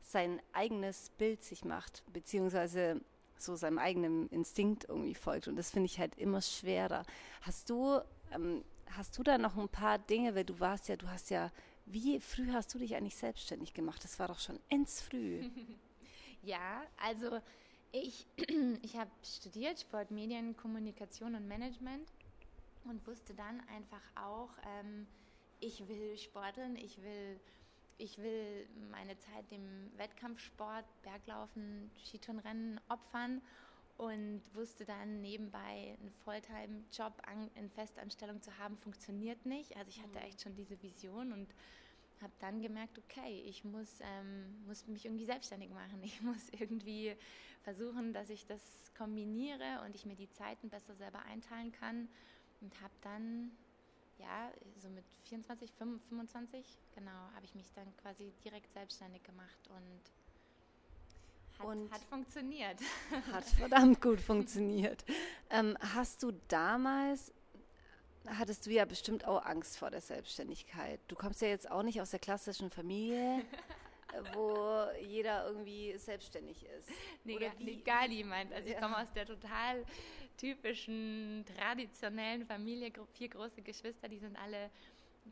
sein 0.02 0.40
eigenes 0.52 1.10
Bild 1.10 1.42
sich 1.42 1.64
macht, 1.64 2.02
beziehungsweise 2.12 3.00
so 3.36 3.56
seinem 3.56 3.78
eigenen 3.78 4.28
Instinkt 4.28 4.84
irgendwie 4.88 5.14
folgt. 5.14 5.48
Und 5.48 5.56
das 5.56 5.70
finde 5.70 5.86
ich 5.86 5.98
halt 5.98 6.16
immer 6.16 6.40
schwerer. 6.40 7.04
Hast 7.40 7.70
du, 7.70 8.00
ähm, 8.32 8.64
hast 8.90 9.18
du 9.18 9.22
da 9.22 9.38
noch 9.38 9.56
ein 9.56 9.68
paar 9.68 9.98
Dinge, 9.98 10.34
weil 10.34 10.44
du 10.44 10.58
warst 10.60 10.88
ja, 10.88 10.96
du 10.96 11.08
hast 11.08 11.30
ja, 11.30 11.50
wie 11.86 12.20
früh 12.20 12.52
hast 12.52 12.72
du 12.74 12.78
dich 12.78 12.94
eigentlich 12.94 13.16
selbstständig 13.16 13.74
gemacht? 13.74 14.04
Das 14.04 14.18
war 14.18 14.28
doch 14.28 14.38
schon 14.38 14.60
ends 14.68 15.02
früh. 15.02 15.48
ja, 16.42 16.82
also 16.96 17.40
ich, 17.90 18.26
ich 18.82 18.96
habe 18.96 19.10
studiert 19.24 19.80
Sport, 19.80 20.10
Medien, 20.10 20.56
Kommunikation 20.56 21.34
und 21.34 21.46
Management 21.48 22.08
und 22.84 23.06
wusste 23.06 23.34
dann 23.34 23.60
einfach 23.68 24.02
auch, 24.16 24.50
ähm, 24.80 25.06
ich 25.60 25.86
will 25.88 26.16
sporteln, 26.18 26.76
ich 26.76 27.02
will 27.02 27.38
ich 28.02 28.18
will 28.18 28.66
meine 28.90 29.16
Zeit 29.18 29.48
dem 29.50 29.92
Wettkampfsport, 29.96 30.84
Berglaufen, 31.02 31.88
Skitourenrennen 32.04 32.80
opfern 32.88 33.40
und 33.96 34.42
wusste 34.54 34.84
dann 34.84 35.20
nebenbei 35.20 35.96
einen 36.00 36.10
Volltime-Job 36.24 37.22
in 37.54 37.70
Festanstellung 37.70 38.42
zu 38.42 38.58
haben, 38.58 38.76
funktioniert 38.78 39.46
nicht. 39.46 39.76
Also 39.76 39.90
ich 39.90 40.02
hatte 40.02 40.18
mhm. 40.18 40.24
echt 40.24 40.42
schon 40.42 40.56
diese 40.56 40.82
Vision 40.82 41.32
und 41.32 41.54
habe 42.20 42.32
dann 42.40 42.60
gemerkt, 42.60 42.98
okay, 42.98 43.44
ich 43.46 43.62
muss, 43.64 44.00
ähm, 44.00 44.64
muss 44.66 44.86
mich 44.88 45.04
irgendwie 45.04 45.26
selbstständig 45.26 45.70
machen. 45.70 46.00
Ich 46.02 46.20
muss 46.22 46.48
irgendwie 46.50 47.14
versuchen, 47.62 48.12
dass 48.12 48.30
ich 48.30 48.46
das 48.46 48.92
kombiniere 48.96 49.82
und 49.86 49.94
ich 49.94 50.06
mir 50.06 50.16
die 50.16 50.30
Zeiten 50.30 50.68
besser 50.68 50.96
selber 50.96 51.20
einteilen 51.22 51.70
kann 51.70 52.08
und 52.60 52.80
habe 52.80 52.94
dann 53.02 53.52
ja, 54.22 54.52
so 54.80 54.88
mit 54.88 55.04
24, 55.24 55.70
25, 56.08 56.64
genau, 56.94 57.10
habe 57.34 57.44
ich 57.44 57.54
mich 57.54 57.72
dann 57.74 57.94
quasi 57.96 58.32
direkt 58.44 58.72
selbstständig 58.72 59.22
gemacht 59.24 59.68
und 59.68 60.00
hat, 61.58 61.66
und 61.66 61.92
hat 61.92 62.02
funktioniert. 62.04 62.80
Hat 63.32 63.44
verdammt 63.44 64.00
gut 64.00 64.20
funktioniert. 64.20 65.04
Ähm, 65.50 65.76
hast 65.94 66.22
du 66.22 66.32
damals, 66.48 67.32
hattest 68.26 68.66
du 68.66 68.70
ja 68.70 68.84
bestimmt 68.84 69.26
auch 69.26 69.44
Angst 69.44 69.76
vor 69.76 69.90
der 69.90 70.00
Selbstständigkeit. 70.00 71.00
Du 71.08 71.14
kommst 71.14 71.42
ja 71.42 71.48
jetzt 71.48 71.70
auch 71.70 71.82
nicht 71.82 72.00
aus 72.00 72.10
der 72.10 72.20
klassischen 72.20 72.70
Familie. 72.70 73.44
wo 74.34 74.84
jeder 75.00 75.46
irgendwie 75.46 75.96
selbstständig 75.96 76.64
ist. 76.78 76.90
Nee, 77.24 77.36
Oder 77.36 77.52
wie? 77.58 77.82
gar 77.82 78.06
niemand. 78.08 78.52
Also 78.52 78.68
ich 78.68 78.76
komme 78.76 78.98
aus 78.98 79.12
der 79.12 79.26
total 79.26 79.84
typischen 80.36 81.44
traditionellen 81.56 82.46
Familie, 82.46 82.92
vier 83.14 83.28
große 83.28 83.62
Geschwister, 83.62 84.08
die 84.08 84.18
sind 84.18 84.36
alle 84.36 84.70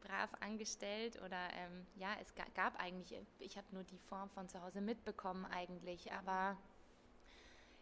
brav 0.01 0.31
angestellt 0.41 1.17
oder 1.25 1.49
ähm, 1.55 1.87
ja, 1.97 2.11
es 2.21 2.33
gab 2.55 2.81
eigentlich, 2.81 3.21
ich 3.41 3.57
habe 3.57 3.67
nur 3.73 3.83
die 3.85 3.99
Form 3.99 4.31
von 4.31 4.49
zu 4.49 4.63
Hause 4.63 4.81
mitbekommen 4.81 5.45
eigentlich, 5.47 6.13
aber 6.13 6.57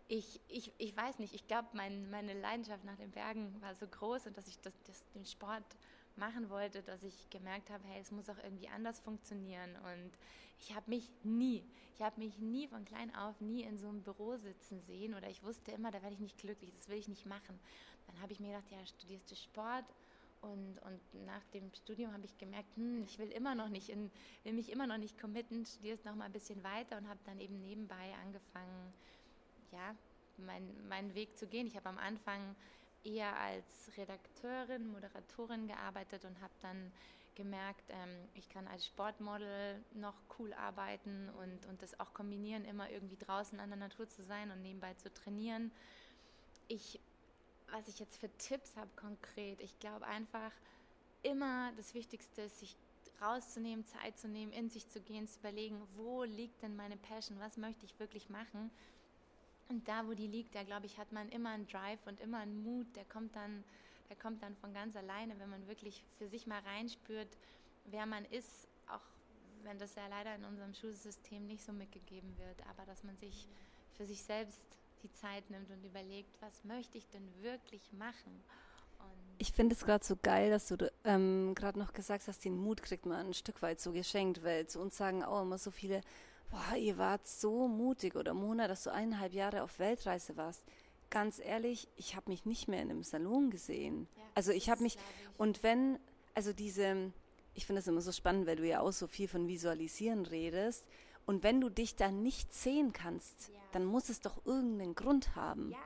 ich, 0.09 0.41
ich, 0.49 0.73
ich 0.79 0.97
weiß 0.97 1.19
nicht, 1.19 1.35
ich 1.35 1.47
glaube, 1.47 1.69
mein, 1.75 2.09
meine 2.11 2.33
Leidenschaft 2.33 2.85
nach 2.85 2.97
den 2.97 3.11
Bergen 3.11 3.61
war 3.61 3.75
so 3.75 3.87
groß 3.87 4.27
und 4.27 4.37
dass 4.39 4.49
ich 4.49 4.59
das, 4.61 4.73
das, 4.85 5.07
den 5.11 5.27
Sport 5.27 5.65
machen 6.19 6.51
wollte, 6.51 6.83
dass 6.83 7.03
ich 7.03 7.31
gemerkt 7.31 7.71
habe, 7.71 7.83
hey, 7.89 8.01
es 8.01 8.11
muss 8.11 8.29
auch 8.29 8.39
irgendwie 8.43 8.69
anders 8.69 9.01
funktionieren 9.01 9.77
und 9.77 10.13
ich 10.61 10.75
habe 10.75 10.91
mich 10.91 11.09
nie, 11.23 11.65
ich 11.95 12.03
habe 12.03 12.21
mich 12.21 12.39
nie 12.39 12.67
von 12.69 12.85
klein 12.85 13.15
auf 13.15 13.41
nie 13.41 13.63
in 13.63 13.79
so 13.79 13.89
einem 13.89 14.03
Büro 14.03 14.37
sitzen 14.37 14.81
sehen 14.83 15.15
oder 15.15 15.29
ich 15.31 15.43
wusste 15.43 15.71
immer, 15.71 15.91
da 15.91 16.03
werde 16.03 16.15
ich 16.15 16.21
nicht 16.21 16.39
glücklich, 16.39 16.73
das 16.75 16.89
will 16.89 16.99
ich 16.99 17.09
nicht 17.09 17.27
machen. 17.27 17.59
Dann 18.07 18.21
habe 18.21 18.33
ich 18.33 18.41
mir 18.41 18.49
gedacht, 18.49 18.71
ja, 18.71 18.85
studierst 18.87 19.31
du 19.31 19.37
Sport 19.37 19.85
Und, 20.41 20.79
und 20.83 21.27
nach 21.27 21.45
dem 21.53 21.73
Studium 21.75 22.13
habe 22.13 22.25
ich 22.25 22.37
gemerkt, 22.39 22.77
hm, 22.77 23.03
ich 23.05 23.19
will 23.19 23.31
immer 23.33 23.55
noch 23.55 23.69
nicht, 23.69 23.89
in, 23.89 24.11
will 24.45 24.53
mich 24.53 24.71
immer 24.71 24.87
noch 24.87 24.99
nicht 24.99 25.19
committen, 25.19 25.67
studiere 25.67 25.95
es 25.95 26.05
noch 26.05 26.15
mal 26.15 26.27
ein 26.27 26.33
bisschen 26.33 26.63
weiter 26.63 26.97
und 26.97 27.09
habe 27.09 27.19
dann 27.25 27.41
eben 27.41 27.61
nebenbei 27.61 28.15
angefangen, 28.25 28.93
ja, 29.73 29.95
mein, 30.37 30.63
meinen 30.89 31.15
Weg 31.15 31.37
zu 31.37 31.47
gehen. 31.49 31.67
Ich 31.67 31.77
habe 31.77 31.89
am 31.89 31.99
Anfang 31.99 32.55
eher 33.05 33.37
als 33.39 33.65
Redakteurin, 33.97 34.87
Moderatorin 34.89 35.67
gearbeitet 35.67 36.25
und 36.25 36.41
habe 36.41 36.53
dann 36.63 36.93
gemerkt, 37.35 37.85
ähm, 37.91 38.29
ich 38.35 38.49
kann 38.49 38.67
als 38.67 38.87
Sportmodel 38.87 39.83
noch 39.95 40.15
cool 40.39 40.53
arbeiten 40.55 41.29
und, 41.41 41.67
und 41.67 41.83
das 41.83 41.99
auch 42.01 42.13
kombinieren, 42.13 42.65
immer 42.65 42.91
irgendwie 42.91 43.17
draußen 43.17 43.61
an 43.61 43.71
der 43.71 43.79
Natur 43.79 44.09
zu 44.09 44.23
sein 44.23 44.51
und 44.51 44.63
nebenbei 44.63 44.95
zu 44.95 45.13
trainieren. 45.13 45.71
Ich 46.67 47.01
was 47.73 47.89
ich 47.89 47.99
jetzt 47.99 48.19
für 48.19 48.31
Tipps 48.39 48.77
habe 48.77 48.91
konkret, 48.97 49.61
ich 49.61 49.79
glaube 49.79 50.07
einfach 50.07 50.53
immer 51.23 51.73
das 51.77 51.95
Wichtigste 51.95 52.43
ist, 52.43 52.61
sich 52.61 52.77
rauszunehmen, 53.21 53.85
Zeit 53.87 54.19
zu 54.19 54.29
nehmen, 54.29 54.53
in 54.53 54.71
sich 54.71 54.89
zu 54.89 55.01
gehen, 55.01 55.27
zu 55.27 55.41
überlegen, 55.41 55.81
wo 55.97 56.23
liegt 56.23 56.63
denn 56.63 56.77
meine 56.77 56.97
Passion, 56.97 57.39
was 57.41 57.57
möchte 57.57 57.85
ich 57.85 57.99
wirklich 57.99 58.31
machen. 58.31 58.71
Und 59.69 59.87
da, 59.87 60.07
wo 60.07 60.15
die 60.15 60.27
liegt, 60.27 60.55
da 60.55 60.63
glaube 60.63 60.87
ich, 60.87 60.99
hat 60.99 61.13
man 61.13 61.29
immer 61.29 61.51
einen 61.51 61.67
Drive 61.67 62.07
und 62.07 62.21
immer 62.21 62.39
einen 62.39 62.63
Mut, 62.63 62.87
der 62.97 63.05
kommt 63.05 63.37
dann, 63.37 63.65
der 64.09 64.17
kommt 64.17 64.43
dann 64.43 64.57
von 64.57 64.73
ganz 64.73 64.97
alleine, 64.97 65.39
wenn 65.39 65.51
man 65.51 65.67
wirklich 65.69 66.03
für 66.17 66.27
sich 66.27 66.47
mal 66.47 66.61
reinspürt, 66.61 67.29
wer 67.85 68.07
man 68.07 68.25
ist, 68.27 68.67
auch 68.89 69.03
wenn 69.65 69.79
das 69.79 69.95
ja 69.95 70.07
leider 70.09 70.35
in 70.35 70.45
unserem 70.45 70.73
Schulsystem 70.73 71.47
nicht 71.47 71.63
so 71.63 71.73
mitgegeben 71.73 72.37
wird, 72.39 72.67
aber 72.71 72.87
dass 72.87 73.05
man 73.05 73.17
sich 73.19 73.47
für 73.97 74.07
sich 74.07 74.23
selbst 74.23 74.65
die 75.03 75.13
Zeit 75.13 75.49
nimmt 75.51 75.71
und 75.71 75.85
überlegt, 75.85 76.41
was 76.41 76.65
möchte 76.65 76.99
ich 76.99 77.09
denn 77.09 77.29
wirklich 77.43 77.93
machen. 77.93 78.43
Und 78.99 79.07
ich 79.39 79.53
finde 79.53 79.75
es 79.75 79.85
gerade 79.85 80.05
so 80.05 80.17
geil, 80.17 80.51
dass 80.51 80.69
du 80.69 80.91
ähm, 81.05 81.55
gerade 81.55 81.79
noch 81.79 81.93
gesagt 81.93 82.27
hast, 82.27 82.45
den 82.45 82.57
Mut 82.57 82.83
kriegt 82.83 83.07
man 83.07 83.27
ein 83.27 83.35
Stück 83.35 83.63
weit 83.63 83.81
so 83.81 83.93
geschenkt, 83.93 84.43
weil 84.43 84.67
zu 84.67 84.81
uns 84.81 84.97
sagen 84.97 85.23
auch 85.23 85.43
immer 85.43 85.59
so 85.59 85.71
viele, 85.71 86.01
boah, 86.51 86.77
ihr 86.77 86.99
wart 86.99 87.27
so 87.27 87.69
mutig 87.69 88.17
oder 88.17 88.35
Mona, 88.35 88.69
dass 88.69 88.85
du 88.85 88.93
eineinhalb 88.93 89.33
Jahre 89.33 89.63
auf 89.63 89.79
Weltreise 89.79 90.37
warst. 90.37 90.65
Ganz 91.11 91.39
ehrlich, 91.39 91.89
ich 91.97 92.17
habe 92.17 92.31
mich 92.31 92.45
nicht 92.45 92.69
mehr 92.69 92.83
in 92.83 92.91
einem 92.91 93.03
Salon 93.03 93.51
gesehen. 93.51 94.09
Ja, 94.17 94.23
also 94.35 94.53
ich 94.53 94.69
habe 94.69 94.83
mich, 94.83 94.97
ich. 94.97 95.41
und 95.41 95.63
wenn, 95.63 95.99
also 96.35 96.53
diese, 96.53 97.13
ich 97.55 97.67
finde 97.67 97.81
es 97.81 97.89
immer 97.89 98.03
so 98.03 98.13
spannend, 98.13 98.47
weil 98.47 98.57
du 98.57 98.67
ja 98.67 98.81
auch 98.81 98.93
so 98.93 99.07
viel 99.07 99.29
von 99.29 99.49
Visualisieren 99.49 100.27
redest. 100.27 100.87
Und 101.25 101.43
wenn 101.43 101.61
du 101.61 101.69
dich 101.69 101.97
da 101.97 102.11
nicht 102.11 102.55
sehen 102.55 102.93
kannst, 102.93 103.49
ja 103.49 103.59
dann 103.73 103.85
muss 103.85 104.09
es 104.09 104.21
doch 104.21 104.45
irgendeinen 104.45 104.95
Grund 104.95 105.35
haben. 105.37 105.71
Ja. 105.71 105.79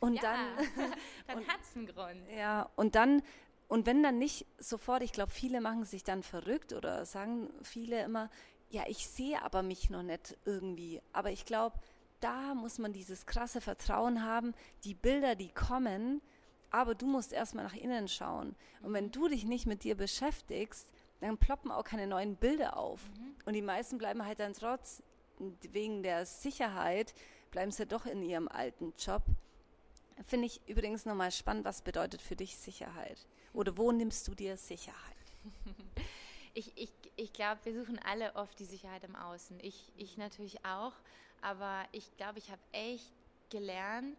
Und 0.00 0.16
ja. 0.16 0.22
dann, 0.22 0.38
dann 1.26 1.48
hat 1.48 1.60
es 1.62 1.76
einen 1.76 1.86
Grund. 1.86 2.28
Ja, 2.36 2.70
und 2.76 2.94
dann, 2.94 3.22
und 3.68 3.86
wenn 3.86 4.02
dann 4.02 4.18
nicht 4.18 4.46
sofort, 4.58 5.02
ich 5.02 5.12
glaube, 5.12 5.30
viele 5.30 5.60
machen 5.60 5.84
sich 5.84 6.04
dann 6.04 6.22
verrückt 6.22 6.72
oder 6.72 7.06
sagen 7.06 7.50
viele 7.62 8.02
immer, 8.02 8.30
ja, 8.74 8.82
ich 8.88 9.06
sehe 9.06 9.40
aber 9.42 9.62
mich 9.62 9.88
noch 9.88 10.02
nicht 10.02 10.36
irgendwie. 10.44 11.00
Aber 11.12 11.30
ich 11.30 11.46
glaube, 11.46 11.78
da 12.20 12.54
muss 12.54 12.78
man 12.78 12.92
dieses 12.92 13.24
krasse 13.24 13.60
Vertrauen 13.60 14.24
haben, 14.24 14.52
die 14.82 14.94
Bilder, 14.94 15.36
die 15.36 15.50
kommen, 15.50 16.20
aber 16.70 16.96
du 16.96 17.06
musst 17.06 17.32
erstmal 17.32 17.64
nach 17.64 17.76
innen 17.76 18.08
schauen. 18.08 18.56
Und 18.82 18.92
wenn 18.92 19.12
du 19.12 19.28
dich 19.28 19.44
nicht 19.44 19.66
mit 19.66 19.84
dir 19.84 19.94
beschäftigst, 19.94 20.92
dann 21.20 21.38
ploppen 21.38 21.70
auch 21.70 21.84
keine 21.84 22.08
neuen 22.08 22.34
Bilder 22.34 22.76
auf. 22.76 23.00
Mhm. 23.16 23.36
Und 23.44 23.52
die 23.52 23.62
meisten 23.62 23.96
bleiben 23.96 24.26
halt 24.26 24.40
dann 24.40 24.54
trotz 24.54 25.02
wegen 25.38 26.02
der 26.02 26.26
Sicherheit 26.26 27.14
bleiben 27.50 27.70
sie 27.70 27.86
doch 27.86 28.06
in 28.06 28.22
ihrem 28.22 28.48
alten 28.48 28.92
Job. 28.98 29.22
Finde 30.24 30.46
ich 30.46 30.60
übrigens 30.66 31.06
nochmal 31.06 31.30
spannend, 31.30 31.64
was 31.64 31.82
bedeutet 31.82 32.22
für 32.22 32.36
dich 32.36 32.56
Sicherheit? 32.56 33.26
Oder 33.52 33.76
wo 33.76 33.92
nimmst 33.92 34.26
du 34.26 34.34
dir 34.34 34.56
Sicherheit? 34.56 34.98
Ich, 36.54 36.72
ich, 36.76 36.90
ich 37.16 37.32
glaube, 37.32 37.60
wir 37.64 37.74
suchen 37.74 37.98
alle 37.98 38.34
oft 38.36 38.58
die 38.58 38.64
Sicherheit 38.64 39.04
im 39.04 39.16
Außen. 39.16 39.58
Ich, 39.60 39.92
ich 39.96 40.16
natürlich 40.16 40.64
auch. 40.64 40.92
Aber 41.42 41.84
ich 41.92 42.16
glaube, 42.16 42.38
ich 42.38 42.50
habe 42.50 42.60
echt 42.72 43.12
gelernt, 43.50 44.16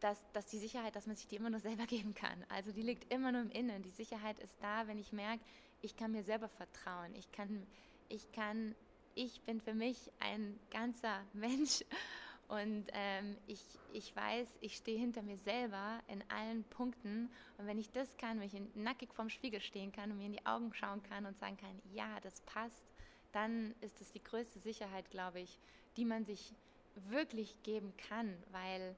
dass, 0.00 0.18
dass 0.32 0.46
die 0.46 0.58
Sicherheit, 0.58 0.94
dass 0.94 1.06
man 1.06 1.16
sich 1.16 1.26
die 1.26 1.36
immer 1.36 1.50
nur 1.50 1.60
selber 1.68 1.86
geben 1.86 2.14
kann. 2.14 2.44
Also 2.48 2.72
die 2.72 2.82
liegt 2.82 3.12
immer 3.12 3.32
nur 3.32 3.42
im 3.42 3.50
Innen. 3.50 3.82
Die 3.82 3.90
Sicherheit 3.90 4.38
ist 4.38 4.56
da, 4.60 4.86
wenn 4.86 4.98
ich 4.98 5.12
merke, 5.12 5.42
ich 5.80 5.96
kann 5.96 6.12
mir 6.12 6.22
selber 6.22 6.48
vertrauen. 6.48 7.14
Ich 7.14 7.30
kann, 7.32 7.66
ich 8.08 8.30
kann 8.32 8.74
ich 9.18 9.40
bin 9.40 9.60
für 9.60 9.74
mich 9.74 9.96
ein 10.20 10.58
ganzer 10.70 11.24
Mensch 11.32 11.84
und 12.48 12.86
ähm, 12.94 13.36
ich, 13.46 13.62
ich 13.92 14.16
weiß, 14.16 14.48
ich 14.62 14.76
stehe 14.76 14.98
hinter 14.98 15.20
mir 15.22 15.36
selber 15.36 16.00
in 16.08 16.24
allen 16.30 16.64
Punkten. 16.64 17.30
Und 17.58 17.66
wenn 17.66 17.78
ich 17.78 17.90
das 17.90 18.16
kann, 18.16 18.40
wenn 18.40 18.46
ich 18.46 18.74
nackig 18.74 19.12
vorm 19.12 19.28
Spiegel 19.28 19.60
stehen 19.60 19.92
kann 19.92 20.10
und 20.10 20.16
mir 20.16 20.26
in 20.26 20.32
die 20.32 20.46
Augen 20.46 20.72
schauen 20.72 21.02
kann 21.02 21.26
und 21.26 21.36
sagen 21.36 21.58
kann, 21.58 21.82
ja, 21.92 22.18
das 22.22 22.40
passt, 22.42 22.86
dann 23.32 23.74
ist 23.82 24.00
es 24.00 24.12
die 24.12 24.24
größte 24.24 24.58
Sicherheit, 24.60 25.10
glaube 25.10 25.40
ich, 25.40 25.58
die 25.98 26.06
man 26.06 26.24
sich 26.24 26.54
wirklich 27.10 27.62
geben 27.64 27.92
kann, 28.08 28.34
weil 28.50 28.96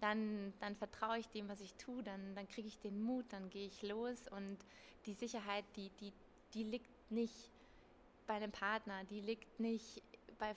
dann, 0.00 0.52
dann 0.60 0.76
vertraue 0.76 1.18
ich 1.18 1.28
dem, 1.28 1.48
was 1.48 1.60
ich 1.62 1.74
tue, 1.74 2.02
dann, 2.02 2.34
dann 2.34 2.48
kriege 2.48 2.68
ich 2.68 2.78
den 2.80 3.02
Mut, 3.02 3.24
dann 3.30 3.48
gehe 3.48 3.66
ich 3.66 3.82
los 3.82 4.28
und 4.28 4.58
die 5.06 5.14
Sicherheit, 5.14 5.64
die, 5.76 5.90
die, 6.00 6.12
die 6.52 6.64
liegt 6.64 6.90
nicht 7.10 7.50
bei 8.26 8.34
einem 8.34 8.52
Partner, 8.52 9.04
die 9.04 9.22
liegt 9.22 9.58
nicht 9.58 10.02
bei 10.38 10.54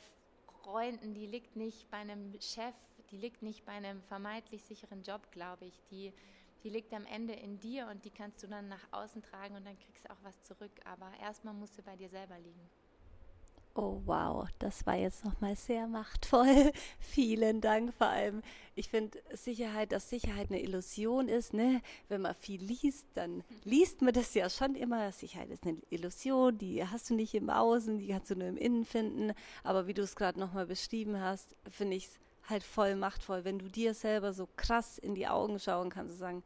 Freunden, 0.64 1.14
die 1.14 1.28
liegt 1.28 1.56
nicht 1.56 1.90
bei 1.92 1.98
einem 1.98 2.34
Chef, 2.40 2.74
die 3.12 3.18
liegt 3.18 3.42
nicht 3.42 3.66
bei 3.66 3.74
einem 3.74 4.02
vermeintlich 4.04 4.64
sicheren 4.64 5.04
Job, 5.04 5.30
glaube 5.32 5.66
ich. 5.66 5.82
Die, 5.92 6.14
die 6.64 6.70
liegt 6.70 6.94
am 6.94 7.06
Ende 7.06 7.34
in 7.34 7.60
dir 7.60 7.88
und 7.88 8.06
die 8.06 8.10
kannst 8.10 8.42
du 8.44 8.48
dann 8.48 8.70
nach 8.70 8.88
außen 8.92 9.22
tragen 9.22 9.56
und 9.56 9.66
dann 9.66 9.78
kriegst 9.78 10.06
du 10.06 10.12
auch 10.12 10.24
was 10.24 10.42
zurück. 10.44 10.72
Aber 10.86 11.12
erstmal 11.22 11.54
musst 11.54 11.78
du 11.78 11.84
bei 11.84 11.98
dir 11.98 12.10
selber 12.10 12.40
liegen. 12.40 12.70
Oh 13.76 14.02
wow, 14.06 14.48
das 14.60 14.86
war 14.86 14.96
jetzt 14.96 15.26
nochmal 15.26 15.56
sehr 15.56 15.88
machtvoll. 15.88 16.72
Vielen 17.00 17.60
Dank 17.60 17.92
vor 17.96 18.06
allem. 18.06 18.44
Ich 18.76 18.88
finde 18.88 19.18
Sicherheit, 19.32 19.92
dass 19.92 20.12
Sicherheit 20.12 20.52
eine 20.52 20.62
Illusion 20.62 21.28
ist. 21.28 21.56
Ne? 21.56 21.82
Wenn 22.08 22.22
man 22.22 22.36
viel 22.36 22.62
liest, 22.62 23.08
dann 23.16 23.44
liest 23.64 24.04
man 24.04 24.14
das 24.14 24.36
ja 24.36 24.48
schon 24.52 24.76
immer. 24.76 25.12
Sicherheit 25.12 25.50
ist 25.50 25.66
eine 25.66 25.80
Illusion, 25.90 26.56
die 26.56 26.86
hast 26.88 27.10
du 27.10 27.16
nicht 27.16 27.34
im 27.34 27.50
Außen, 27.50 27.98
die 27.98 28.10
kannst 28.10 28.30
du 28.30 28.36
nur 28.36 28.48
im 28.48 28.58
Innen 28.58 28.86
finden. 28.86 29.34
Aber 29.64 29.88
wie 29.88 29.96
du 29.96 30.04
es 30.04 30.16
gerade 30.16 30.40
nochmal 30.40 30.68
beschrieben 30.68 31.20
hast, 31.20 31.56
finde 31.68 31.98
ich 31.98 32.06
es 32.06 32.20
halt 32.48 32.64
voll 32.64 32.96
machtvoll, 32.96 33.44
wenn 33.44 33.58
du 33.58 33.70
dir 33.70 33.96
selber 33.96 34.34
so 34.34 34.48
krass 34.56 35.00
in 35.00 35.16
die 35.16 35.28
Augen 35.28 35.58
schauen 35.60 35.90
kannst 35.90 36.14
und 36.14 36.20
sagen, 36.20 36.44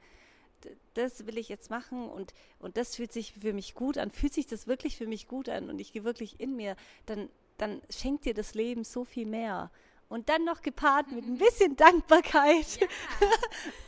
das 0.94 1.26
will 1.28 1.38
ich 1.38 1.50
jetzt 1.50 1.70
machen 1.70 2.10
und, 2.10 2.34
und 2.60 2.78
das 2.78 2.96
fühlt 2.96 3.12
sich 3.12 3.34
für 3.34 3.54
mich 3.54 3.76
gut 3.76 3.98
an, 3.98 4.12
fühlt 4.12 4.34
sich 4.34 4.48
das 4.48 4.68
wirklich 4.68 4.98
für 4.98 5.08
mich 5.08 5.28
gut 5.28 5.50
an 5.50 5.70
und 5.70 5.80
ich 5.80 5.94
gehe 5.94 6.04
wirklich 6.04 6.40
in 6.40 6.56
mir, 6.56 6.76
dann, 7.06 7.30
dann 7.58 7.82
schenkt 7.90 8.26
dir 8.26 8.34
das 8.34 8.54
Leben 8.54 8.84
so 8.84 9.04
viel 9.04 9.26
mehr. 9.26 9.72
Und 10.10 10.30
dann 10.30 10.46
noch 10.46 10.62
gepaart 10.62 11.12
mit 11.12 11.26
ein 11.26 11.38
bisschen 11.38 11.76
Dankbarkeit. 11.76 12.80
Ja. 12.80 12.88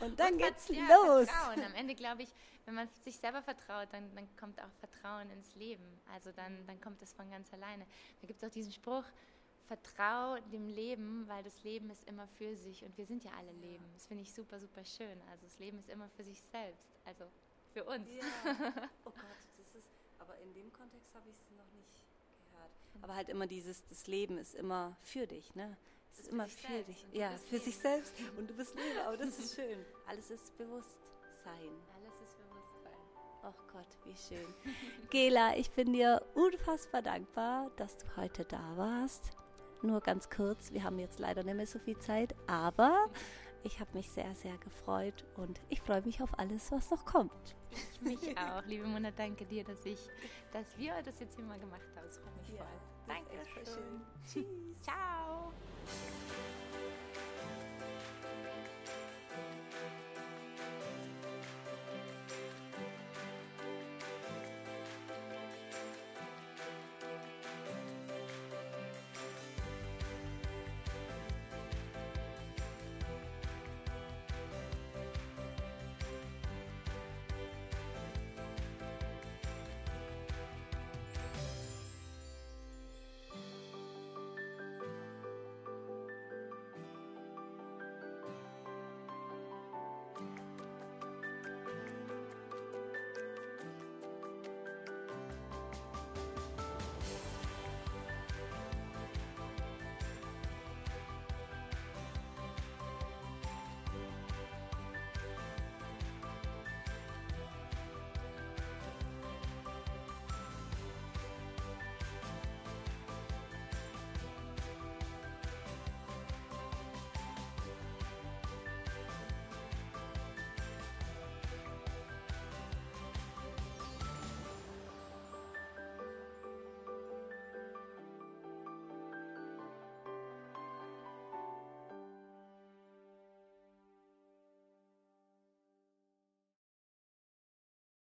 und 0.00 0.20
dann 0.20 0.34
und 0.34 0.38
geht's 0.38 0.68
ja, 0.68 0.82
los. 0.82 1.28
Vertrauen. 1.30 1.64
Am 1.64 1.74
Ende 1.74 1.94
glaube 1.94 2.22
ich, 2.22 2.28
wenn 2.66 2.74
man 2.74 2.88
sich 3.02 3.16
selber 3.16 3.40
vertraut, 3.40 3.88
dann, 3.92 4.14
dann 4.14 4.28
kommt 4.36 4.60
auch 4.60 4.70
Vertrauen 4.80 5.30
ins 5.30 5.54
Leben. 5.54 6.00
Also 6.12 6.30
dann, 6.32 6.66
dann 6.66 6.78
kommt 6.80 7.00
es 7.00 7.14
von 7.14 7.30
ganz 7.30 7.50
alleine. 7.54 7.86
Da 8.20 8.26
gibt 8.26 8.42
es 8.42 8.48
auch 8.48 8.52
diesen 8.52 8.72
Spruch, 8.72 9.04
vertrau 9.70 10.36
dem 10.52 10.66
Leben, 10.66 11.28
weil 11.28 11.44
das 11.44 11.62
Leben 11.62 11.90
ist 11.90 12.02
immer 12.08 12.26
für 12.26 12.56
sich 12.56 12.84
und 12.84 12.96
wir 12.98 13.06
sind 13.06 13.22
ja 13.22 13.30
alle 13.38 13.52
Leben. 13.52 13.84
Das 13.94 14.04
finde 14.04 14.24
ich 14.24 14.32
super, 14.32 14.58
super 14.58 14.84
schön. 14.84 15.20
Also 15.30 15.44
das 15.44 15.60
Leben 15.60 15.78
ist 15.78 15.88
immer 15.88 16.08
für 16.08 16.24
sich 16.24 16.42
selbst, 16.50 16.98
also 17.04 17.24
für 17.72 17.84
uns. 17.84 18.08
Ja. 18.10 18.24
Oh 19.04 19.10
Gott, 19.14 19.14
das 19.58 19.74
ist, 19.76 19.86
aber 20.18 20.36
in 20.38 20.52
dem 20.54 20.72
Kontext 20.72 21.14
habe 21.14 21.28
ich 21.30 21.36
es 21.36 21.50
noch 21.56 21.70
nicht 21.72 22.02
gehört. 22.50 22.72
Aber 23.02 23.14
halt 23.14 23.28
immer 23.28 23.46
dieses, 23.46 23.84
das 23.86 24.08
Leben 24.08 24.38
ist 24.38 24.56
immer 24.56 24.96
für 25.02 25.28
dich, 25.28 25.54
ne? 25.54 25.76
Es 26.10 26.18
ist, 26.18 26.26
ist 26.26 26.32
immer 26.32 26.48
für, 26.48 26.66
für 26.66 26.82
dich. 26.82 27.06
Ja, 27.12 27.30
für 27.30 27.52
Leben. 27.52 27.64
sich 27.64 27.76
selbst 27.76 28.12
und 28.36 28.50
du 28.50 28.54
bist 28.54 28.74
Leben, 28.74 28.98
aber 29.06 29.16
das 29.18 29.38
ist 29.38 29.54
schön. 29.60 29.78
Alles 30.08 30.30
ist 30.32 30.58
Bewusstsein. 30.58 31.70
Alles 31.94 32.14
ist 32.20 32.36
Bewusstsein. 32.38 32.98
Ach 33.44 33.72
Gott, 33.72 33.86
wie 34.04 34.16
schön. 34.16 34.52
Gela, 35.10 35.56
ich 35.56 35.70
bin 35.70 35.92
dir 35.92 36.26
unfassbar 36.34 37.02
dankbar, 37.02 37.70
dass 37.76 37.96
du 37.98 38.16
heute 38.16 38.44
da 38.44 38.76
warst 38.76 39.39
nur 39.82 40.00
ganz 40.00 40.30
kurz. 40.30 40.72
Wir 40.72 40.84
haben 40.84 40.98
jetzt 40.98 41.18
leider 41.18 41.42
nicht 41.42 41.56
mehr 41.56 41.66
so 41.66 41.78
viel 41.78 41.98
Zeit, 41.98 42.34
aber 42.46 43.08
ich 43.62 43.80
habe 43.80 43.90
mich 43.94 44.10
sehr, 44.10 44.34
sehr 44.34 44.56
gefreut 44.58 45.24
und 45.36 45.60
ich 45.68 45.80
freue 45.80 46.02
mich 46.02 46.22
auf 46.22 46.38
alles, 46.38 46.72
was 46.72 46.90
noch 46.90 47.04
kommt. 47.04 47.56
Ich 47.92 48.00
mich 48.00 48.38
auch. 48.38 48.64
Liebe 48.66 48.86
Mona, 48.86 49.10
danke 49.10 49.44
dir, 49.44 49.64
dass 49.64 49.84
ich, 49.84 49.98
dass 50.52 50.76
wir 50.76 50.94
das 51.04 51.20
jetzt 51.20 51.36
hier 51.36 51.44
mal 51.44 51.58
gemacht 51.58 51.82
haben. 51.94 52.06
Das 52.06 52.18
freut 52.18 52.36
mich 52.38 52.48
ja, 52.48 52.56
voll. 52.56 52.66
Danke 53.06 53.64
schön. 53.64 54.00
Tschüss. 54.24 54.82
Ciao. 54.82 55.52